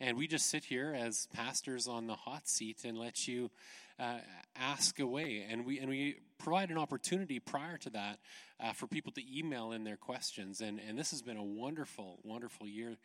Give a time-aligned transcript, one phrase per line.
[0.00, 3.50] And we just sit here as pastors on the hot seat and let you
[3.98, 4.18] uh,
[4.56, 5.46] ask away.
[5.48, 8.18] And we, and we provide an opportunity prior to that
[8.58, 10.62] uh, for people to email in their questions.
[10.62, 12.96] And, and this has been a wonderful, wonderful year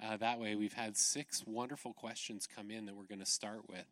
[0.00, 0.54] uh, that way.
[0.54, 3.86] We've had six wonderful questions come in that we're going to start with.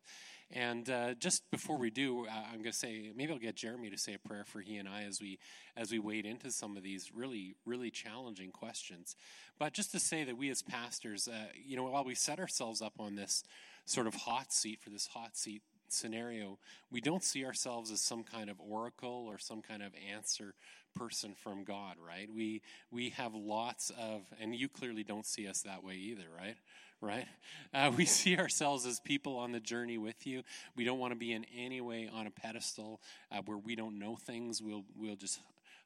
[0.55, 3.89] And uh, just before we do, uh, I'm going to say maybe I'll get Jeremy
[3.89, 5.39] to say a prayer for he and I as we
[5.75, 9.15] as we wade into some of these really really challenging questions.
[9.57, 12.83] But just to say that we as pastors, uh, you know, while we set ourselves
[12.83, 13.43] up on this
[13.85, 16.59] sort of hot seat for this hot seat scenario,
[16.91, 20.53] we don't see ourselves as some kind of oracle or some kind of answer
[20.95, 22.29] person from God, right?
[22.31, 22.61] We
[22.91, 26.57] we have lots of, and you clearly don't see us that way either, right?
[27.03, 27.27] Right?
[27.73, 30.43] Uh, we see ourselves as people on the journey with you.
[30.75, 33.99] We don't want to be in any way on a pedestal uh, where we don't
[33.99, 34.61] know things.
[34.61, 35.39] We'll we'll just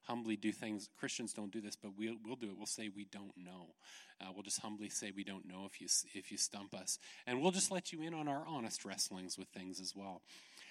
[0.03, 0.89] humbly do things.
[0.97, 2.57] Christians don't do this, but we'll, we'll do it.
[2.57, 3.73] We'll say we don't know.
[4.21, 6.97] Uh, we'll just humbly say we don't know if you, if you stump us.
[7.27, 10.21] And we'll just let you in on our honest wrestlings with things as well.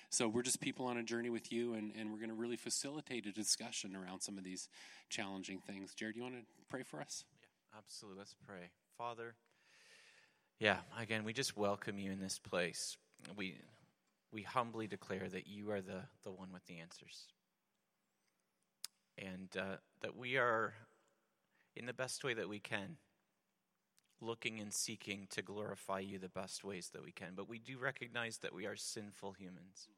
[0.08, 2.56] So we're just people on a journey with you, and, and we're going to really
[2.56, 4.68] facilitate a discussion around some of these
[5.10, 5.94] challenging things.
[5.94, 7.24] Jared, do you want to pray for us?
[7.42, 8.20] Yeah, absolutely.
[8.20, 8.70] Let's pray.
[8.96, 9.34] Father,
[10.58, 12.96] yeah, again, we just welcome you in this place.
[13.36, 13.56] We,
[14.32, 17.26] we humbly declare that you are the, the one with the answers
[19.18, 20.74] and uh, that we are,
[21.74, 22.96] in the best way that we can,
[24.20, 27.32] looking and seeking to glorify you the best ways that we can.
[27.34, 29.88] But we do recognize that we are sinful humans.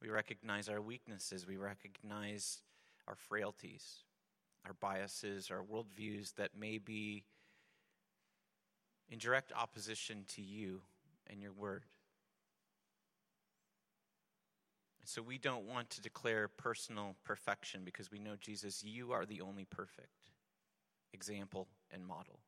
[0.00, 2.62] We recognize our weaknesses, we recognize
[3.06, 4.04] our frailties,
[4.64, 7.24] our biases, our worldviews that may be
[9.10, 10.80] in direct opposition to you
[11.28, 11.84] and your word.
[15.00, 19.24] And so we don't want to declare personal perfection because we know, Jesus, you are
[19.24, 20.30] the only perfect
[21.12, 22.40] example and model.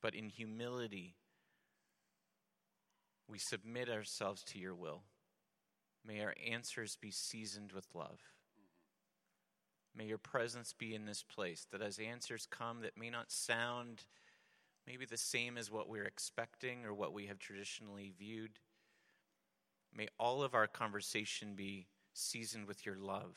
[0.00, 1.14] But in humility,
[3.28, 5.02] we submit ourselves to your will.
[6.04, 8.18] May our answers be seasoned with love.
[9.96, 14.04] May your presence be in this place, that as answers come that may not sound
[14.86, 18.58] maybe the same as what we're expecting or what we have traditionally viewed,
[19.94, 23.36] May all of our conversation be seasoned with your love.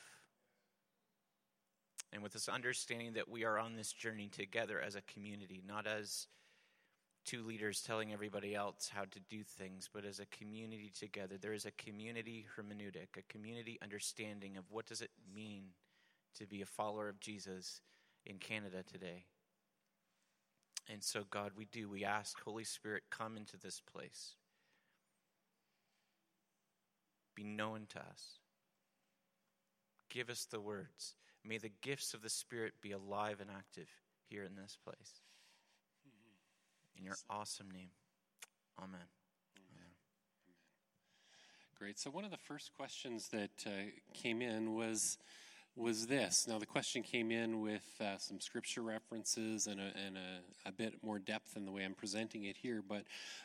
[2.14, 5.86] And with this understanding that we are on this journey together as a community, not
[5.86, 6.28] as
[7.26, 11.36] two leaders telling everybody else how to do things, but as a community together.
[11.38, 15.64] There is a community hermeneutic, a community understanding of what does it mean
[16.40, 17.82] to be a follower of Jesus
[18.26, 19.26] in Canada today.
[20.92, 21.90] And so, God, we do.
[21.90, 24.36] We ask, Holy Spirit, come into this place
[27.36, 28.40] be known to us.
[30.10, 31.16] Give us the words.
[31.44, 33.90] May the gifts of the Spirit be alive and active
[34.30, 35.22] here in this place.
[36.98, 37.90] In your awesome name.
[38.82, 39.02] Amen.
[41.78, 42.00] Great.
[42.00, 45.18] So, one of the first questions that uh, came in was
[45.76, 46.48] was this.
[46.48, 50.72] Now, the question came in with uh, some scripture references and, a, and a, a,
[50.72, 52.82] bit more depth in the way I'm presenting it here.
[52.88, 53.04] But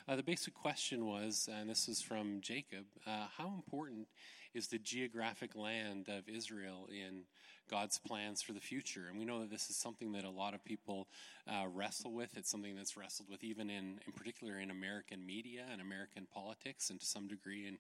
[0.09, 4.07] uh, the basic question was, and this is from Jacob uh, how important
[4.55, 7.23] is the geographic land of Israel in
[7.71, 9.05] God's plans for the future.
[9.09, 11.07] And we know that this is something that a lot of people
[11.49, 12.37] uh, wrestle with.
[12.37, 16.91] It's something that's wrestled with even in, in particular in American media and American politics,
[16.91, 17.79] and to some degree in,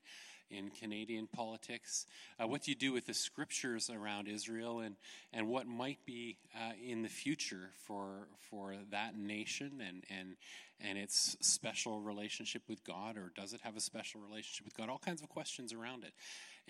[0.56, 2.06] in Canadian politics.
[2.38, 4.96] Uh, what do you do with the scriptures around Israel, and,
[5.32, 10.36] and what might be uh, in the future for, for that nation and, and,
[10.80, 14.88] and its special relationship with God, or does it have a special relationship with God?
[14.88, 16.12] All kinds of questions around it.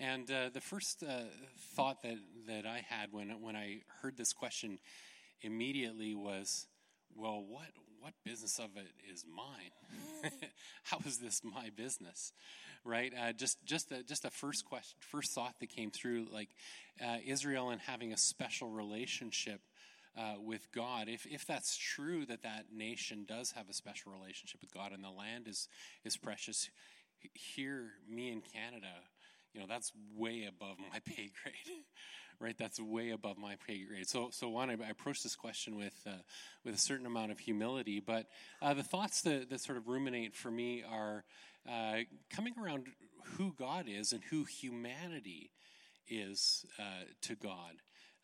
[0.01, 1.25] And uh, the first uh,
[1.75, 2.17] thought that,
[2.47, 4.79] that I had when, when I heard this question
[5.43, 6.65] immediately was,
[7.15, 7.67] well, what,
[7.99, 10.31] what business of it is mine?
[10.83, 12.33] How is this my business?
[12.83, 13.13] Right?
[13.15, 16.49] Uh, just just a, just a first question, first thought that came through, like
[16.99, 19.61] uh, Israel and having a special relationship
[20.17, 21.09] uh, with God.
[21.09, 25.03] If if that's true that that nation does have a special relationship with God and
[25.03, 25.67] the land is
[26.03, 26.71] is precious,
[27.35, 28.87] here, me in Canada,
[29.53, 31.83] you know, that's way above my pay grade,
[32.39, 32.57] right?
[32.57, 34.07] That's way above my pay grade.
[34.07, 36.21] So, so one, I, I approach this question with uh,
[36.63, 38.27] with a certain amount of humility, but
[38.61, 41.23] uh, the thoughts that, that sort of ruminate for me are
[41.69, 41.99] uh,
[42.29, 42.87] coming around
[43.37, 45.51] who God is and who humanity
[46.07, 47.75] is uh, to God.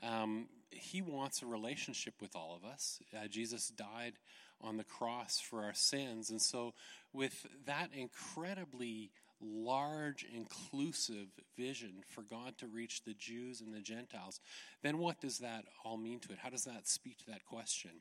[0.04, 3.00] Um, he wants a relationship with all of us.
[3.16, 4.14] Uh, Jesus died
[4.62, 6.74] on the cross for our sins, and so
[7.14, 9.12] with that incredibly
[9.42, 14.40] large, inclusive vision for God to reach the Jews and the Gentiles,
[14.84, 16.40] then what does that all mean to it?
[16.40, 17.92] How does that speak to that question?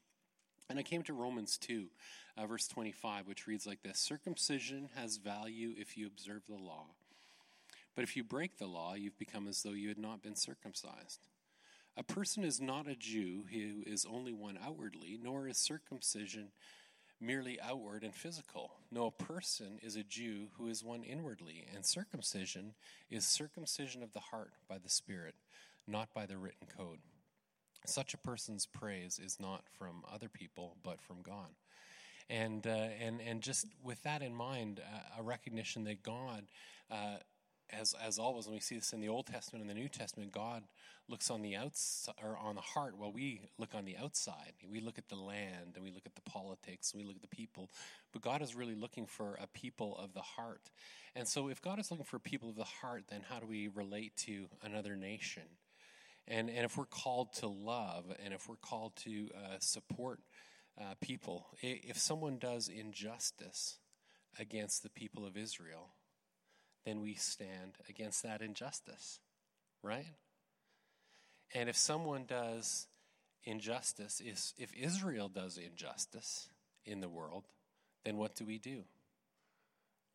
[0.69, 1.87] And I came to Romans 2,
[2.37, 6.87] uh, verse 25, which reads like this Circumcision has value if you observe the law.
[7.95, 11.21] But if you break the law, you've become as though you had not been circumcised.
[11.97, 16.49] A person is not a Jew who is only one outwardly, nor is circumcision
[17.21, 18.73] merely outward and physical.
[18.91, 22.75] No, a person is a Jew who is one inwardly, and circumcision
[23.11, 25.35] is circumcision of the heart by the Spirit,
[25.87, 26.99] not by the written code.
[27.85, 31.51] Such a person's praise is not from other people, but from God.
[32.29, 36.45] And, uh, and, and just with that in mind, uh, a recognition that God
[36.91, 37.19] uh,
[37.71, 40.33] as as always, when we see this in the Old Testament and the New Testament,
[40.33, 40.65] God
[41.09, 44.53] looks on the outside or on the heart, while we look on the outside.
[44.69, 47.23] We look at the land and we look at the politics and we look at
[47.23, 47.71] the people.
[48.13, 50.71] But God is really looking for a people of the heart.
[51.15, 53.69] And so, if God is looking for people of the heart, then how do we
[53.69, 55.45] relate to another nation?
[56.29, 60.21] And and if we're called to love and if we're called to uh, support
[60.81, 63.79] uh, people, if someone does injustice
[64.39, 65.91] against the people of Israel
[66.87, 69.19] then we stand against that injustice,
[69.83, 70.07] right?
[71.53, 72.87] And if someone does
[73.45, 76.49] injustice, if, if Israel does injustice
[76.85, 77.45] in the world,
[78.05, 78.85] then what do we do?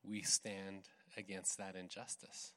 [0.02, 0.88] We stand
[1.18, 2.54] against that injustice.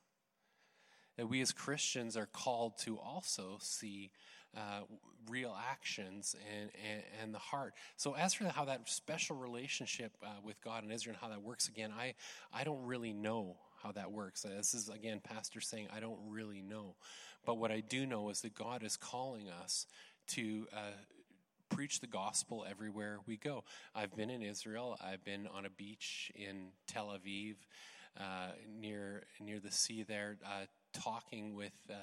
[1.16, 4.12] That we as Christians are called to also see
[4.56, 4.82] uh,
[5.28, 7.74] real actions and, and, and, the heart.
[7.96, 11.42] So, as for how that special relationship uh, with God and Israel and how that
[11.42, 12.14] works, again, I,
[12.52, 14.42] I don't really know how that works.
[14.42, 16.96] This is, again, Pastor saying, I don't really know.
[17.44, 19.86] But what I do know is that God is calling us
[20.28, 20.96] to uh,
[21.68, 23.64] preach the gospel everywhere we go.
[23.94, 27.56] I've been in Israel, I've been on a beach in Tel Aviv.
[28.16, 31.94] Uh, near near the sea there, uh, talking with uh,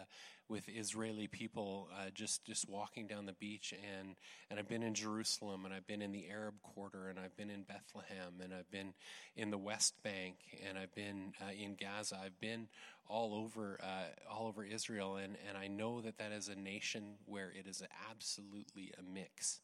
[0.51, 4.15] with Israeli people, uh, just just walking down the beach, and
[4.49, 7.49] and I've been in Jerusalem, and I've been in the Arab Quarter, and I've been
[7.49, 8.93] in Bethlehem, and I've been
[9.37, 10.35] in the West Bank,
[10.67, 12.19] and I've been uh, in Gaza.
[12.23, 12.67] I've been
[13.07, 17.15] all over uh, all over Israel, and and I know that that is a nation
[17.25, 19.61] where it is absolutely a mix.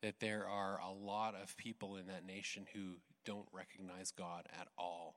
[0.00, 4.68] That there are a lot of people in that nation who don't recognize God at
[4.78, 5.16] all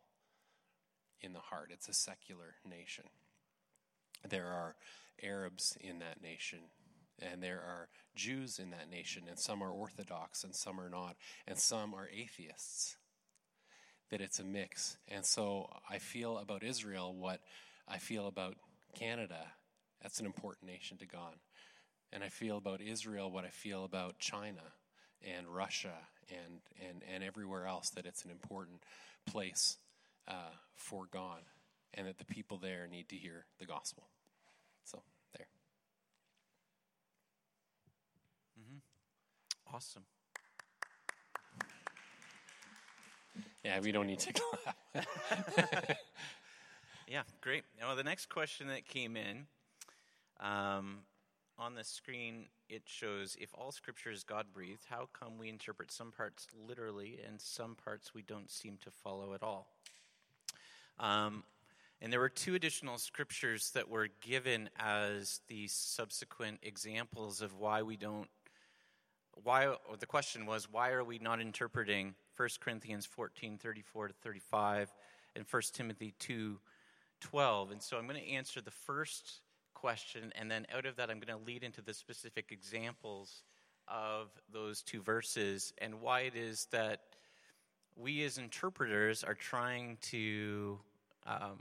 [1.21, 1.69] in the heart.
[1.71, 3.05] It's a secular nation.
[4.27, 4.75] There are
[5.23, 6.59] Arabs in that nation,
[7.19, 11.15] and there are Jews in that nation, and some are Orthodox and some are not,
[11.47, 12.97] and some are atheists.
[14.09, 14.97] That it's a mix.
[15.07, 17.39] And so I feel about Israel what
[17.87, 18.55] I feel about
[18.93, 19.47] Canada.
[20.01, 21.35] That's an important nation to God.
[22.11, 24.73] And I feel about Israel what I feel about China
[25.21, 25.93] and Russia
[26.29, 28.83] and, and, and everywhere else, that it's an important
[29.25, 29.77] place
[30.27, 31.41] uh, for God
[31.93, 34.07] and that the people there need to hear the gospel.
[34.83, 35.01] So,
[35.37, 35.47] there.
[38.59, 39.75] Mm-hmm.
[39.75, 40.03] Awesome.
[43.63, 44.77] Yeah, we don't need to clap.
[47.07, 47.63] yeah, great.
[47.79, 49.45] Now, the next question that came in
[50.39, 50.99] um,
[51.59, 55.91] on the screen, it shows if all scripture is God breathed, how come we interpret
[55.91, 59.67] some parts literally and some parts we don't seem to follow at all?
[60.99, 61.43] Um,
[62.01, 67.83] and there were two additional scriptures that were given as the subsequent examples of why
[67.83, 68.27] we don't
[69.43, 74.91] why the question was why are we not interpreting 1 Corinthians 14 34 to 35
[75.35, 76.59] and 1 Timothy 2
[77.21, 79.41] 12 and so I'm going to answer the first
[79.73, 83.43] question and then out of that I'm going to lead into the specific examples
[83.87, 87.01] of those two verses and why it is that
[87.95, 90.79] we as interpreters are trying to
[91.25, 91.59] um,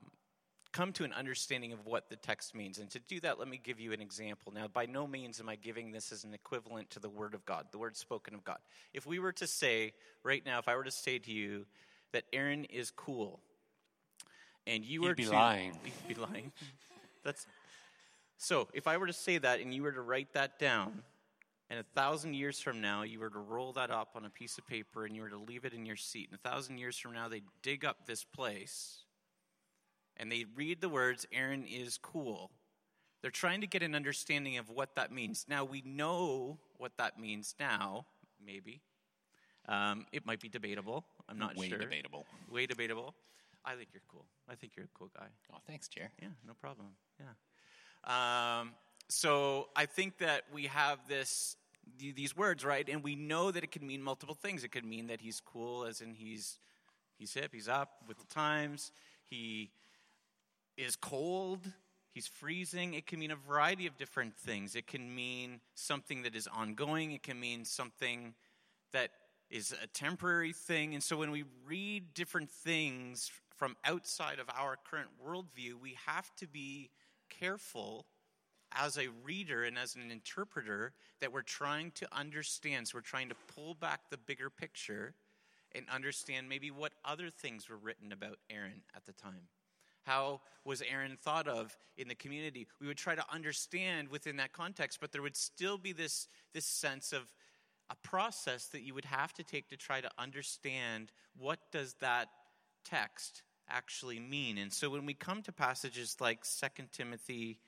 [0.73, 2.79] come to an understanding of what the text means.
[2.79, 4.53] And to do that, let me give you an example.
[4.53, 7.45] Now, by no means am I giving this as an equivalent to the Word of
[7.45, 8.59] God, the Word spoken of God.
[8.95, 11.67] If we were to say, right now, if I were to say to you
[12.13, 13.41] that Aaron is cool,
[14.67, 15.31] and you were to.
[15.31, 15.77] lying.
[16.09, 16.53] You'd be lying.
[17.25, 17.47] That's.
[18.39, 21.03] So, if I were to say that and you were to write that down,
[21.69, 24.59] and a thousand years from now, you were to roll that up on a piece
[24.59, 26.97] of paper and you were to leave it in your seat, and a thousand years
[26.97, 29.05] from now, they dig up this place
[30.21, 32.51] and they read the words, Aaron is cool.
[33.23, 35.47] They're trying to get an understanding of what that means.
[35.49, 38.07] Now, we know what that means now,
[38.45, 38.83] maybe.
[39.67, 41.05] Um, it might be debatable.
[41.29, 41.79] I'm not Way sure.
[41.79, 42.27] Way debatable.
[42.51, 43.15] Way debatable.
[43.65, 44.27] I think you're cool.
[44.49, 45.27] I think you're a cool guy.
[45.53, 46.13] Oh, thanks, Chair.
[46.21, 46.89] Yeah, no problem.
[47.19, 48.61] Yeah.
[48.61, 48.73] Um,
[49.09, 51.57] so I think that we have this
[51.99, 54.65] these words right, and we know that it can mean multiple things.
[54.65, 56.59] It could mean that he's cool, as in he's
[57.19, 58.93] he's hip, he's up with the times.
[59.25, 59.71] He
[60.81, 61.71] is cold,
[62.13, 62.95] he's freezing.
[62.95, 64.75] It can mean a variety of different things.
[64.75, 68.35] It can mean something that is ongoing, it can mean something
[68.93, 69.11] that
[69.51, 70.95] is a temporary thing.
[70.95, 76.35] And so when we read different things from outside of our current worldview, we have
[76.37, 76.91] to be
[77.29, 78.07] careful
[78.73, 82.89] as a reader and as an interpreter that we're trying to understand.
[82.89, 85.15] So we're trying to pull back the bigger picture
[85.73, 89.49] and understand maybe what other things were written about Aaron at the time.
[90.05, 92.67] How was Aaron thought of in the community?
[92.81, 96.67] We would try to understand within that context, but there would still be this, this
[96.67, 97.23] sense of
[97.91, 102.29] a process that you would have to take to try to understand what does that
[102.85, 104.59] text actually mean.
[104.59, 107.59] And so when we come to passages like 2 Timothy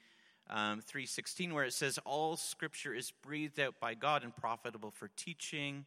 [0.51, 5.09] um, 3.16 where it says all scripture is breathed out by god and profitable for
[5.17, 5.87] teaching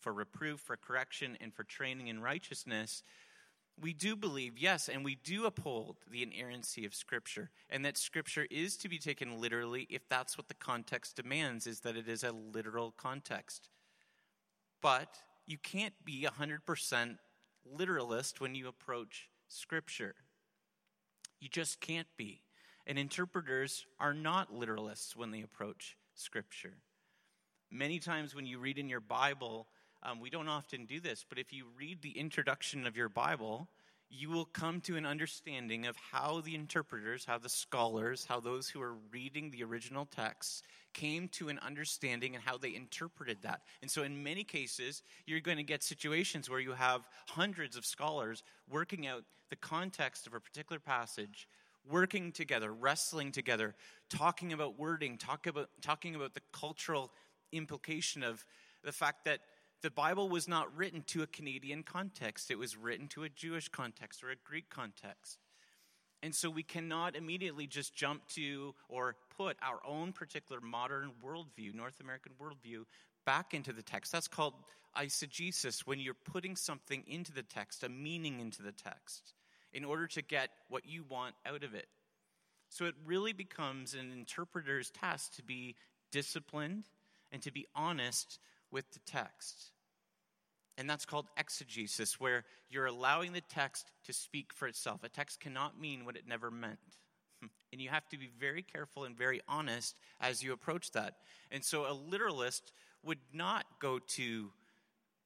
[0.00, 3.02] for reproof for correction and for training in righteousness
[3.80, 8.46] we do believe, yes, and we do uphold the inerrancy of Scripture, and that Scripture
[8.50, 12.24] is to be taken literally if that's what the context demands, is that it is
[12.24, 13.68] a literal context.
[14.80, 17.18] But you can't be 100%
[17.64, 20.14] literalist when you approach Scripture.
[21.40, 22.42] You just can't be.
[22.86, 26.74] And interpreters are not literalists when they approach Scripture.
[27.70, 29.66] Many times when you read in your Bible,
[30.06, 33.68] um, we don't often do this, but if you read the introduction of your Bible,
[34.08, 38.68] you will come to an understanding of how the interpreters, how the scholars, how those
[38.68, 40.62] who are reading the original texts
[40.94, 43.62] came to an understanding and how they interpreted that.
[43.82, 47.84] And so, in many cases, you're going to get situations where you have hundreds of
[47.84, 51.48] scholars working out the context of a particular passage
[51.88, 53.74] working together, wrestling together,
[54.08, 57.12] talking about wording, talk about, talking about the cultural
[57.52, 58.44] implication of
[58.82, 59.40] the fact that
[59.86, 63.68] the Bible was not written to a Canadian context, it was written to a Jewish
[63.68, 65.38] context or a Greek context.
[66.24, 71.72] And so we cannot immediately just jump to or put our own particular modern worldview,
[71.72, 72.82] North American worldview,
[73.24, 74.10] back into the text.
[74.10, 74.54] That's called
[74.98, 79.34] eisegesis, when you're putting something into the text, a meaning into the text
[79.72, 81.86] in order to get what you want out of it.
[82.70, 85.76] So it really becomes an interpreter's task to be
[86.10, 86.86] disciplined
[87.30, 88.40] and to be honest
[88.72, 89.70] with the text.
[90.78, 95.02] And that's called exegesis, where you're allowing the text to speak for itself.
[95.04, 96.78] A text cannot mean what it never meant.
[97.72, 101.16] And you have to be very careful and very honest as you approach that.
[101.50, 104.50] And so a literalist would not go to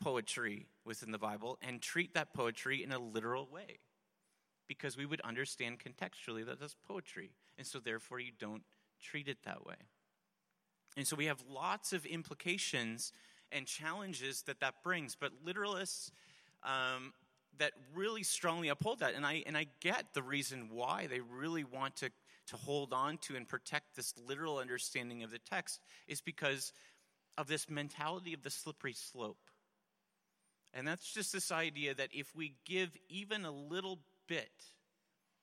[0.01, 3.79] poetry within the Bible and treat that poetry in a literal way
[4.71, 7.33] because we would understand contextually that that's poetry.
[7.59, 8.63] And so, therefore, you don't
[9.03, 9.75] treat it that way.
[10.97, 13.13] And so, we have lots of implications
[13.53, 15.17] and challenges that that brings.
[15.17, 16.11] But literalists
[16.63, 17.13] um,
[17.59, 21.65] that really strongly uphold that, and I, and I get the reason why they really
[21.65, 22.11] want to,
[22.49, 26.73] to hold on to and protect this literal understanding of the text, is because
[27.39, 29.39] of this mentality of the slippery slope.
[30.73, 34.51] And that's just this idea that if we give even a little bit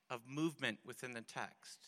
[0.10, 1.80] of movement within the text.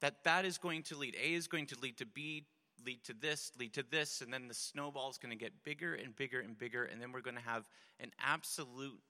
[0.00, 2.44] That that is going to lead, A is going to lead to B,
[2.84, 5.94] lead to this, lead to this, and then the snowball is going to get bigger
[5.94, 7.64] and bigger and bigger, and then we're going to have
[7.98, 9.00] an absolute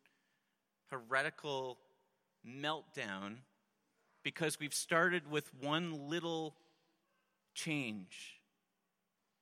[0.88, 1.78] heretical
[2.46, 3.36] meltdown
[4.22, 6.56] because we've started with one little
[7.54, 8.40] change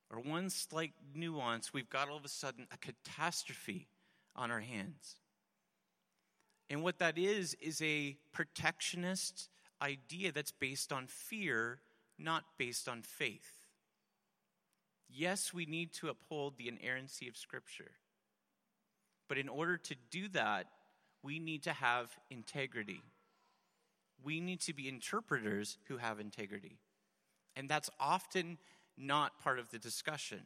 [0.09, 1.73] or one slight nuance.
[1.73, 3.87] We've got all of a sudden a catastrophe
[4.35, 5.17] on our hands.
[6.69, 9.49] And what that is, is a protectionist
[9.81, 11.79] idea that's based on fear,
[12.17, 13.58] not based on faith.
[15.09, 17.91] Yes, we need to uphold the inerrancy of Scripture.
[19.27, 20.67] But in order to do that,
[21.23, 23.01] we need to have integrity.
[24.23, 26.77] We need to be interpreters who have integrity.
[27.55, 28.57] And that's often
[28.97, 30.41] not part of the discussion.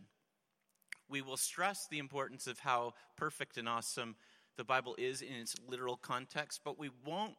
[1.10, 4.16] We will stress the importance of how perfect and awesome
[4.58, 7.36] the Bible is in its literal context, but we won't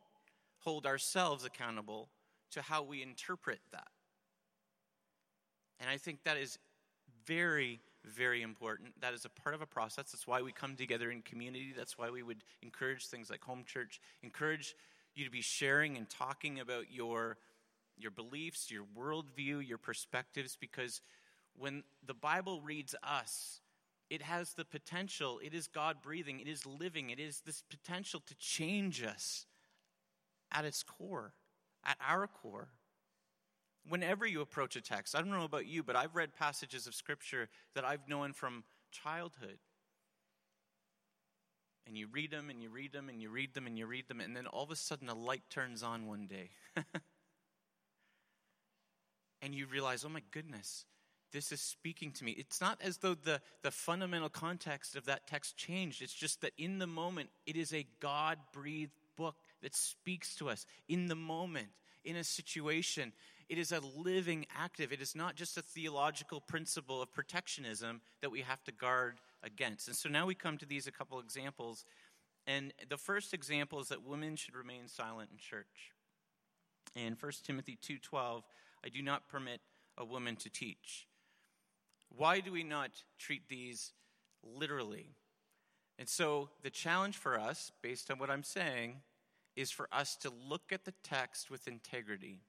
[0.58, 2.08] hold ourselves accountable
[2.52, 3.88] to how we interpret that.
[5.80, 6.58] And I think that is
[7.26, 9.00] very, very important.
[9.00, 10.12] That is a part of a process.
[10.12, 11.72] That's why we come together in community.
[11.76, 14.74] That's why we would encourage things like home church, encourage
[15.14, 17.36] you to be sharing and talking about your,
[17.96, 21.00] your beliefs, your worldview, your perspectives, because
[21.56, 23.60] when the Bible reads us,
[24.10, 28.20] it has the potential, it is God breathing, it is living, it is this potential
[28.26, 29.46] to change us
[30.52, 31.32] at its core,
[31.84, 32.68] at our core.
[33.88, 36.94] Whenever you approach a text, I don't know about you, but I've read passages of
[36.94, 39.58] Scripture that I've known from childhood.
[41.86, 44.08] And you read them and you read them and you read them and you read
[44.08, 46.48] them, and then all of a sudden a light turns on one day.
[49.42, 50.86] and you realize, oh my goodness,
[51.34, 52.30] this is speaking to me.
[52.32, 56.00] It's not as though the, the fundamental context of that text changed.
[56.00, 60.48] It's just that in the moment, it is a God breathed book that speaks to
[60.48, 61.68] us in the moment,
[62.04, 63.12] in a situation.
[63.48, 64.92] It is a living, active.
[64.92, 69.88] It is not just a theological principle of protectionism that we have to guard against.
[69.88, 71.84] And so now we come to these a couple examples.
[72.46, 75.92] And the first example is that women should remain silent in church.
[76.94, 78.44] In 1 Timothy 2:12,
[78.84, 79.60] I do not permit
[79.96, 81.06] a woman to teach.
[82.08, 83.92] Why do we not treat these
[84.42, 85.14] literally?
[85.98, 89.02] And so the challenge for us, based on what I'm saying,
[89.56, 92.40] is for us to look at the text with integrity,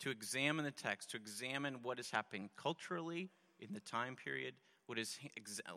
[0.00, 4.54] to examine the text, to examine what is happening culturally in the time period,
[4.86, 5.18] what is,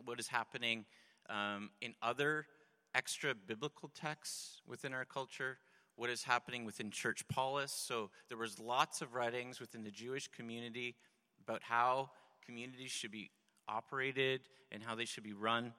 [0.05, 0.85] what is happening
[1.29, 2.47] um, in other
[2.95, 5.57] extra biblical texts within our culture,
[5.95, 7.71] what is happening within church polis.
[7.71, 10.95] So there was lots of writings within the Jewish community
[11.41, 12.11] about how
[12.45, 13.29] communities should be
[13.67, 15.73] operated and how they should be run.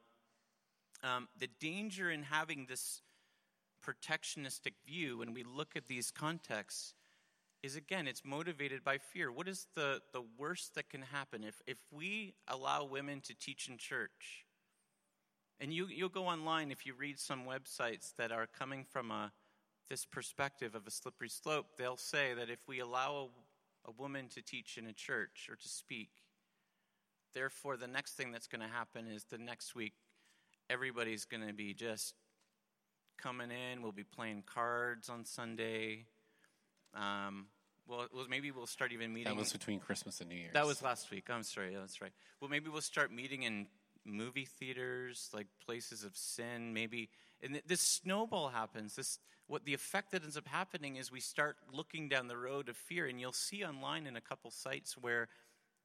[1.03, 3.03] Um, the danger in having this
[3.85, 6.95] protectionistic view when we look at these contexts
[7.65, 11.61] is again it's motivated by fear what is the, the worst that can happen if,
[11.67, 14.45] if we allow women to teach in church
[15.61, 19.33] and you, you'll go online if you read some websites that are coming from a,
[19.89, 23.31] this perspective of a slippery slope they'll say that if we allow
[23.87, 26.11] a, a woman to teach in a church or to speak
[27.35, 29.95] Therefore, the next thing that's going to happen is the next week,
[30.71, 32.15] everybody's going to be just
[33.19, 33.83] coming in.
[33.83, 36.07] We'll be playing cards on Sunday.
[36.95, 37.47] Um,
[37.89, 39.33] well, maybe we'll start even meeting.
[39.33, 40.53] That was between Christmas and New Year's.
[40.55, 41.29] That was last week.
[41.29, 41.73] I'm sorry.
[41.73, 42.13] Yeah, that's right.
[42.41, 43.67] Well, maybe we'll start meeting in
[44.05, 46.73] movie theaters, like places of sin.
[46.73, 47.11] Maybe,
[47.43, 48.97] and this snowball happens.
[48.97, 52.69] This what the effect that ends up happening is we start looking down the road
[52.69, 55.29] of fear, and you'll see online in a couple sites where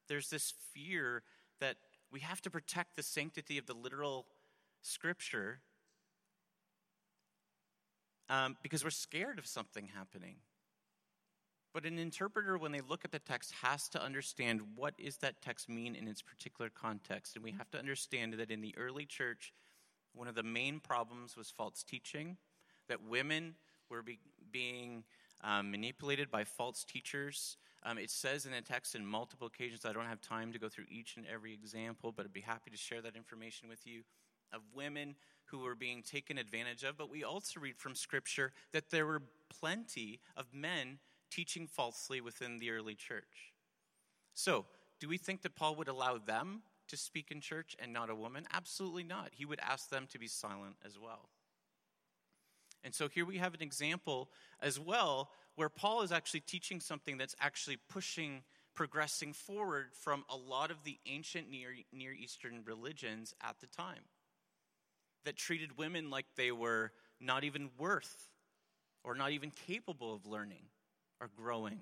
[0.08, 1.22] there's this fear
[1.60, 1.76] that
[2.10, 4.26] we have to protect the sanctity of the literal
[4.82, 5.60] scripture
[8.30, 10.36] um, because we're scared of something happening.
[11.72, 15.40] But an interpreter, when they look at the text, has to understand what is that
[15.40, 17.36] text mean in its particular context.
[17.36, 19.52] And we have to understand that in the early church,
[20.12, 22.36] one of the main problems was false teaching,
[22.88, 23.54] that women
[23.88, 24.18] were be,
[24.50, 25.04] being
[25.44, 27.56] um, manipulated by false teachers.
[27.84, 30.68] Um, it says in the text in multiple occasions, I don't have time to go
[30.68, 34.02] through each and every example, but I'd be happy to share that information with you
[34.52, 36.98] of women who were being taken advantage of.
[36.98, 40.98] But we also read from Scripture that there were plenty of men
[41.30, 43.52] teaching falsely within the early church.
[44.34, 44.66] So,
[45.00, 48.14] do we think that Paul would allow them to speak in church and not a
[48.14, 48.46] woman?
[48.52, 49.30] Absolutely not.
[49.32, 51.30] He would ask them to be silent as well.
[52.82, 57.18] And so here we have an example as well where Paul is actually teaching something
[57.18, 58.42] that's actually pushing,
[58.74, 64.04] progressing forward from a lot of the ancient Near, Near Eastern religions at the time
[65.24, 68.28] that treated women like they were not even worth
[69.04, 70.64] or not even capable of learning
[71.20, 71.80] or growing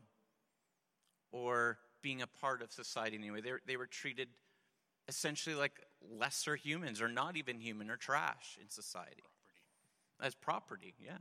[1.33, 3.41] or being a part of society anyway.
[3.41, 4.29] They, they were treated
[5.09, 5.73] essentially like
[6.19, 9.25] lesser humans or not even human or trash in society
[10.21, 11.19] as property, yeah.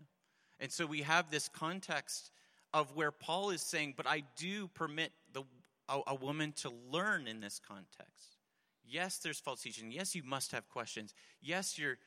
[0.60, 2.32] And so we have this context
[2.74, 5.44] of where Paul is saying, but I do permit the,
[5.88, 8.38] a, a woman to learn in this context.
[8.84, 9.92] Yes, there's false teaching.
[9.92, 11.14] Yes, you must have questions.
[11.42, 11.98] Yes, you're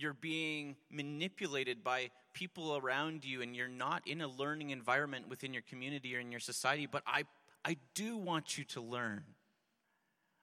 [0.00, 5.52] you're being manipulated by people around you and you're not in a learning environment within
[5.52, 7.24] your community or in your society, but I
[7.64, 9.22] I do want you to learn.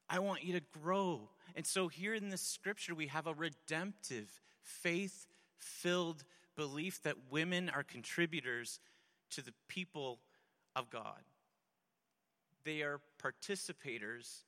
[0.08, 1.30] I want you to grow.
[1.56, 4.30] And so here in this scripture we have a redemptive
[4.62, 6.24] faith filled
[6.56, 8.80] belief that women are contributors
[9.32, 10.20] to the people
[10.76, 11.22] of God.
[12.64, 14.44] They are participators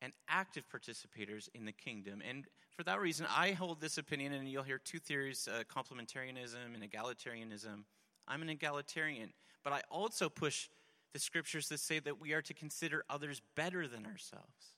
[0.00, 2.22] and active participators in the kingdom.
[2.28, 6.74] And for that reason, I hold this opinion, and you'll hear two theories uh, complementarianism
[6.74, 7.84] and egalitarianism.
[8.26, 9.32] I'm an egalitarian,
[9.62, 10.68] but I also push
[11.12, 14.76] the scriptures that say that we are to consider others better than ourselves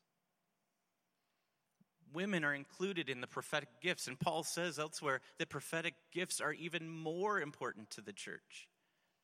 [2.14, 4.06] women are included in the prophetic gifts.
[4.06, 8.68] And Paul says elsewhere that prophetic gifts are even more important to the church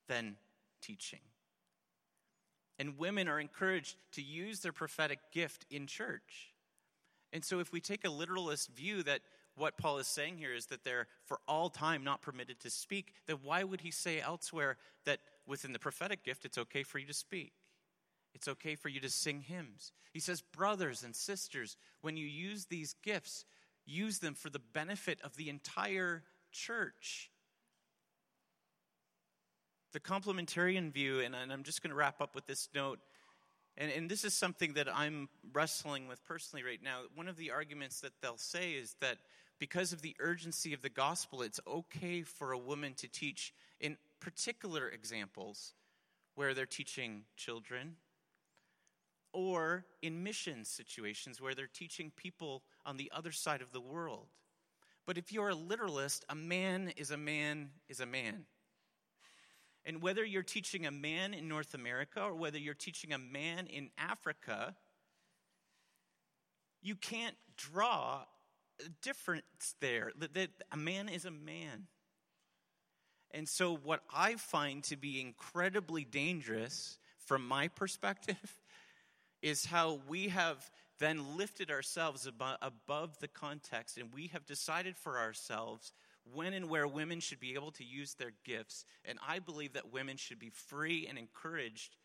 [0.09, 0.37] than
[0.83, 1.21] teaching.
[2.79, 6.53] And women are encouraged to use their prophetic gift in church.
[7.33, 9.21] And so, if we take a literalist view that
[9.57, 13.13] what Paul is saying here is that they're for all time not permitted to speak,
[13.27, 17.07] then why would he say elsewhere that within the prophetic gift it's okay for you
[17.07, 17.53] to speak?
[18.35, 19.93] It's okay for you to sing hymns.
[20.13, 23.45] He says, Brothers and sisters, when you use these gifts,
[23.87, 27.31] use them for the benefit of the entire church.
[29.93, 33.01] The complementarian view, and I'm just going to wrap up with this note,
[33.81, 37.01] And, and this is something that I'm wrestling with personally right now.
[37.15, 39.17] One of the arguments that they'll say is that
[39.59, 43.97] because of the urgency of the gospel, it's okay for a woman to teach in
[44.21, 45.73] particular examples
[46.35, 47.97] where they're teaching children
[49.33, 54.27] or in mission situations where they're teaching people on the other side of the world.
[55.07, 58.45] But if you're a literalist, a man is a man is a man.
[59.85, 63.67] And whether you're teaching a man in North America or whether you're teaching a man
[63.67, 64.77] in Africa,
[66.83, 68.23] you can't draw
[68.85, 70.13] a difference there.
[70.19, 71.87] That a man is a man.
[73.33, 78.61] And so, what I find to be incredibly dangerous from my perspective
[79.43, 85.19] is how we have then lifted ourselves above the context and we have decided for
[85.19, 85.93] ourselves
[86.35, 88.85] when and where women should be able to use their gifts.
[89.05, 91.97] And I believe that women should be free and encouraged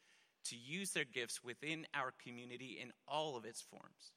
[0.46, 4.14] to use their gifts within our community in all of its forms.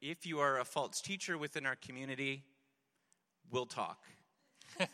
[0.00, 2.44] If you are a false teacher within our community,
[3.50, 4.04] we'll talk.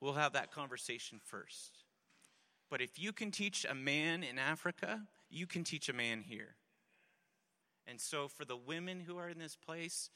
[0.00, 1.84] we'll have that conversation first.
[2.70, 6.54] But if you can teach a man in Africa, you can teach a man here.
[7.86, 10.08] And so, for the women who are in this place,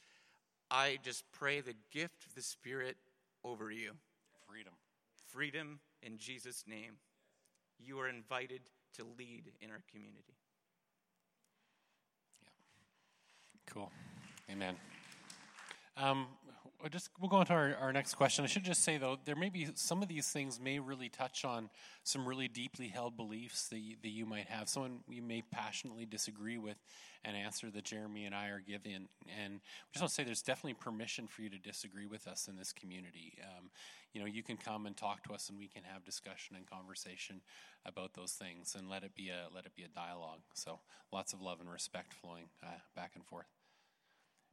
[0.70, 2.96] I just pray the gift of the Spirit
[3.44, 3.92] over you.
[4.48, 4.72] Freedom.
[5.28, 6.94] Freedom in Jesus' name.
[7.78, 8.62] You are invited
[8.96, 10.34] to lead in our community.
[12.42, 12.48] Yeah.
[13.66, 13.90] Cool.
[14.50, 14.76] Amen.
[15.96, 16.26] Um,
[16.80, 18.44] we'll just we'll go on to our, our next question.
[18.44, 21.44] I should just say though, there may be some of these things may really touch
[21.44, 21.70] on
[22.04, 24.68] some really deeply held beliefs that you, that you might have.
[24.68, 26.76] Someone you may passionately disagree with
[27.24, 29.08] an answer that Jeremy and I are giving.
[29.42, 32.48] And we just want to say there's definitely permission for you to disagree with us
[32.48, 33.34] in this community.
[33.42, 33.70] Um,
[34.12, 36.68] you know, you can come and talk to us, and we can have discussion and
[36.68, 37.42] conversation
[37.84, 40.40] about those things, and let it be a let it be a dialogue.
[40.54, 40.80] So
[41.12, 43.55] lots of love and respect flowing uh, back and forth.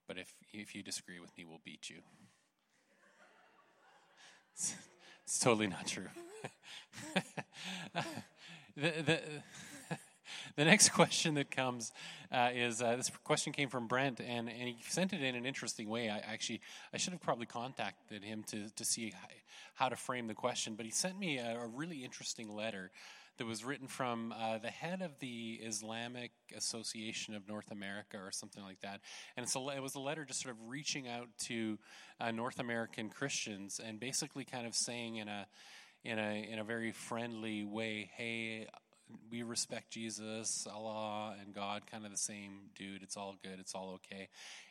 [0.08, 1.98] But if, if you disagree with me, we'll beat you.
[4.54, 4.76] It's,
[5.24, 6.08] it's totally not true.
[7.94, 8.04] the,
[8.76, 9.20] the,
[10.56, 11.92] the next question that comes
[12.32, 15.46] uh, is uh, this question came from Brent, and, and he sent it in an
[15.46, 16.10] interesting way.
[16.10, 16.62] I actually
[16.94, 19.14] I should have probably contacted him to to see
[19.76, 22.92] how to frame the question, but he sent me a, a really interesting letter
[23.38, 28.32] that was written from uh, the head of the Islamic Association of North America or
[28.32, 29.02] something like that.
[29.36, 31.78] And a, it was a letter just sort of reaching out to
[32.20, 35.48] uh, North American Christians and basically kind of saying in a
[36.04, 38.68] in a in a very friendly way, "Hey,
[39.32, 43.04] we respect Jesus, Allah, and God, kind of the same dude.
[43.04, 43.60] It's all good.
[43.60, 44.30] It's all okay."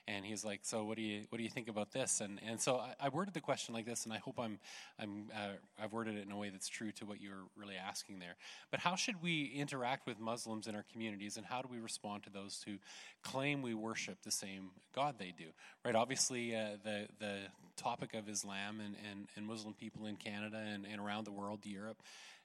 [0.09, 2.61] and he's like, "So what do you what do you think about this?" And and
[2.61, 4.59] so I, I worded the question like this, and I hope I'm
[4.98, 5.52] I'm uh,
[5.83, 8.37] I've worded it in a way that's true to what you're really asking there.
[8.70, 12.24] But how should we interact with Muslims in our communities, and how do we respond
[12.24, 12.74] to those who
[13.22, 15.46] claim we worship the same God they do?
[15.85, 15.94] Right?
[15.94, 17.37] Obviously, uh, the the
[17.76, 21.61] topic of Islam and, and, and Muslim people in Canada and, and around the world,
[21.64, 21.96] Europe,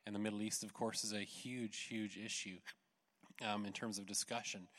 [0.08, 2.58] and the Middle East, of course, is a huge, huge issue
[3.46, 4.70] um, in terms of discussion.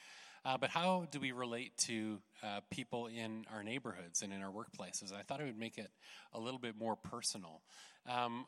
[0.44, 4.50] Uh, but how do we relate to uh, people in our neighborhoods and in our
[4.50, 5.12] workplaces?
[5.12, 5.90] I thought it would make it
[6.32, 7.60] a little bit more personal.
[8.08, 8.46] Um,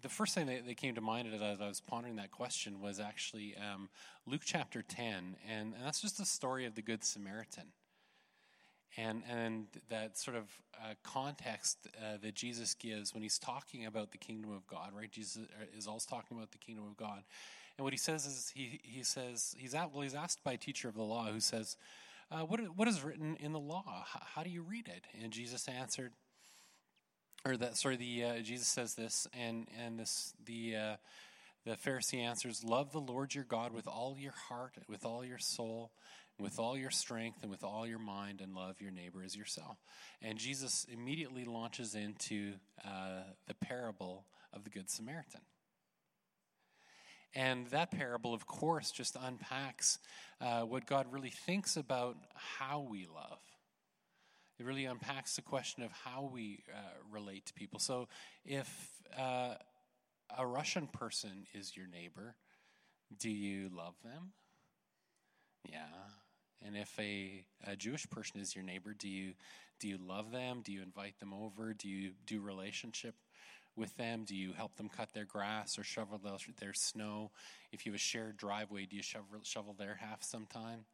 [0.00, 2.98] the first thing that, that, came to mind as I was pondering that question was
[2.98, 3.90] actually um,
[4.26, 7.72] Luke chapter 10, and, and, that's just the story of the Good Samaritan.
[8.96, 14.10] And, and that sort of uh, context uh, that Jesus gives when he's talking about
[14.10, 15.10] the kingdom of God, right?
[15.10, 15.46] Jesus
[15.76, 17.22] is always talking about the kingdom of God.
[17.76, 20.56] And what he says is he, he says, he's, out, well, he's asked by a
[20.56, 21.76] teacher of the law who says,
[22.30, 23.84] uh, what, what is written in the law?
[23.86, 25.04] How, how, do you read it?
[25.22, 26.12] And Jesus answered,
[27.44, 30.96] or that, sorry, the, uh, Jesus says this, and, and this, the, uh,
[31.64, 35.38] the Pharisee answers, Love the Lord your God with all your heart, with all your
[35.38, 35.92] soul,
[36.38, 39.76] with all your strength, and with all your mind, and love your neighbor as yourself.
[40.22, 45.40] And Jesus immediately launches into uh, the parable of the Good Samaritan.
[47.34, 49.98] And that parable, of course, just unpacks
[50.40, 53.38] uh, what God really thinks about how we love.
[54.58, 56.78] It really unpacks the question of how we uh,
[57.12, 57.78] relate to people.
[57.78, 58.08] So,
[58.44, 58.68] if
[59.16, 59.54] uh,
[60.36, 62.34] a Russian person is your neighbor,
[63.16, 64.32] do you love them?
[65.70, 65.86] Yeah.
[66.64, 69.34] And if a, a Jewish person is your neighbor, do you
[69.80, 70.62] do you love them?
[70.64, 71.72] Do you invite them over?
[71.72, 73.14] Do you do relationship
[73.76, 74.24] with them?
[74.24, 76.20] Do you help them cut their grass or shovel
[76.58, 77.30] their snow?
[77.72, 80.84] If you have a shared driveway, do you shovel, shovel their half sometime?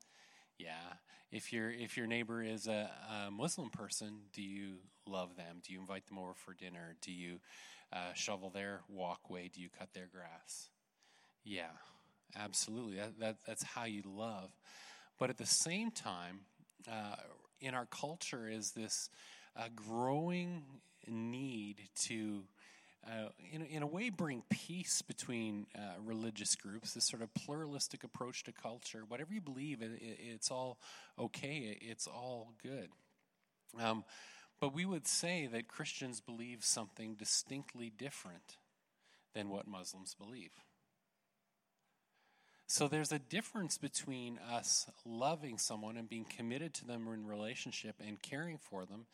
[0.59, 0.95] Yeah.
[1.33, 2.91] If your if your neighbor is a,
[3.27, 4.75] a, Muslim person, do you
[5.07, 5.61] love them?
[5.67, 6.95] Do you invite them over for dinner?
[7.01, 7.41] Do you
[7.93, 9.51] uh, shovel their walkway?
[9.53, 10.69] Do you cut their grass?
[11.45, 11.71] Yeah,
[12.37, 12.97] absolutely.
[12.97, 14.51] That, that, that's how you love.
[15.19, 16.41] But at the same time,
[16.91, 17.17] uh,
[17.61, 19.11] in our culture is this
[19.57, 20.63] uh, growing
[21.07, 22.43] need to,
[23.07, 28.05] uh, in, in a way, bring peace between uh, religious groups, this sort of pluralistic
[28.05, 29.05] approach to culture.
[29.07, 30.79] Whatever you believe, it, it, it's all
[31.19, 32.89] okay, it, it's all good.
[33.81, 34.05] Um,
[34.61, 38.57] but we would say that Christians believe something distinctly different
[39.35, 40.53] than what Muslims believe.
[42.67, 47.97] So there's a difference between us loving someone and being committed to them in relationship
[48.05, 49.07] and caring for them,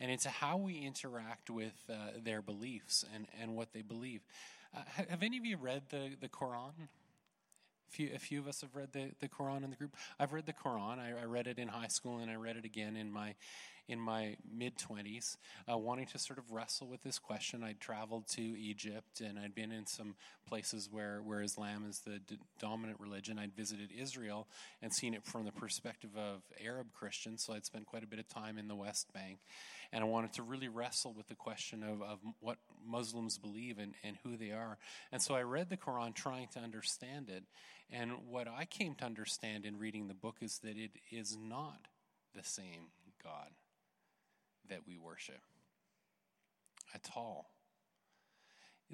[0.00, 4.22] and into how we interact with uh, their beliefs and, and what they believe.
[4.74, 6.72] Uh, have any of you read the, the Quran?
[7.88, 9.94] A few, a few of us have read the, the Quran in the group.
[10.18, 10.98] I've read the Quran.
[10.98, 13.34] I, I read it in high school and I read it again in my
[13.88, 15.36] in my mid 20s,
[15.70, 17.62] uh, wanting to sort of wrestle with this question.
[17.62, 20.14] I'd traveled to Egypt and I'd been in some
[20.48, 23.38] places where, where Islam is the d- dominant religion.
[23.38, 24.48] I'd visited Israel
[24.82, 28.18] and seen it from the perspective of Arab Christians, so I'd spent quite a bit
[28.18, 29.38] of time in the West Bank.
[29.92, 33.94] And I wanted to really wrestle with the question of, of what Muslims believe and,
[34.02, 34.78] and who they are.
[35.12, 37.44] And so I read the Quran trying to understand it.
[37.90, 41.86] And what I came to understand in reading the book is that it is not
[42.34, 42.88] the same
[43.22, 43.50] God
[44.68, 45.40] that we worship
[46.94, 47.50] at all.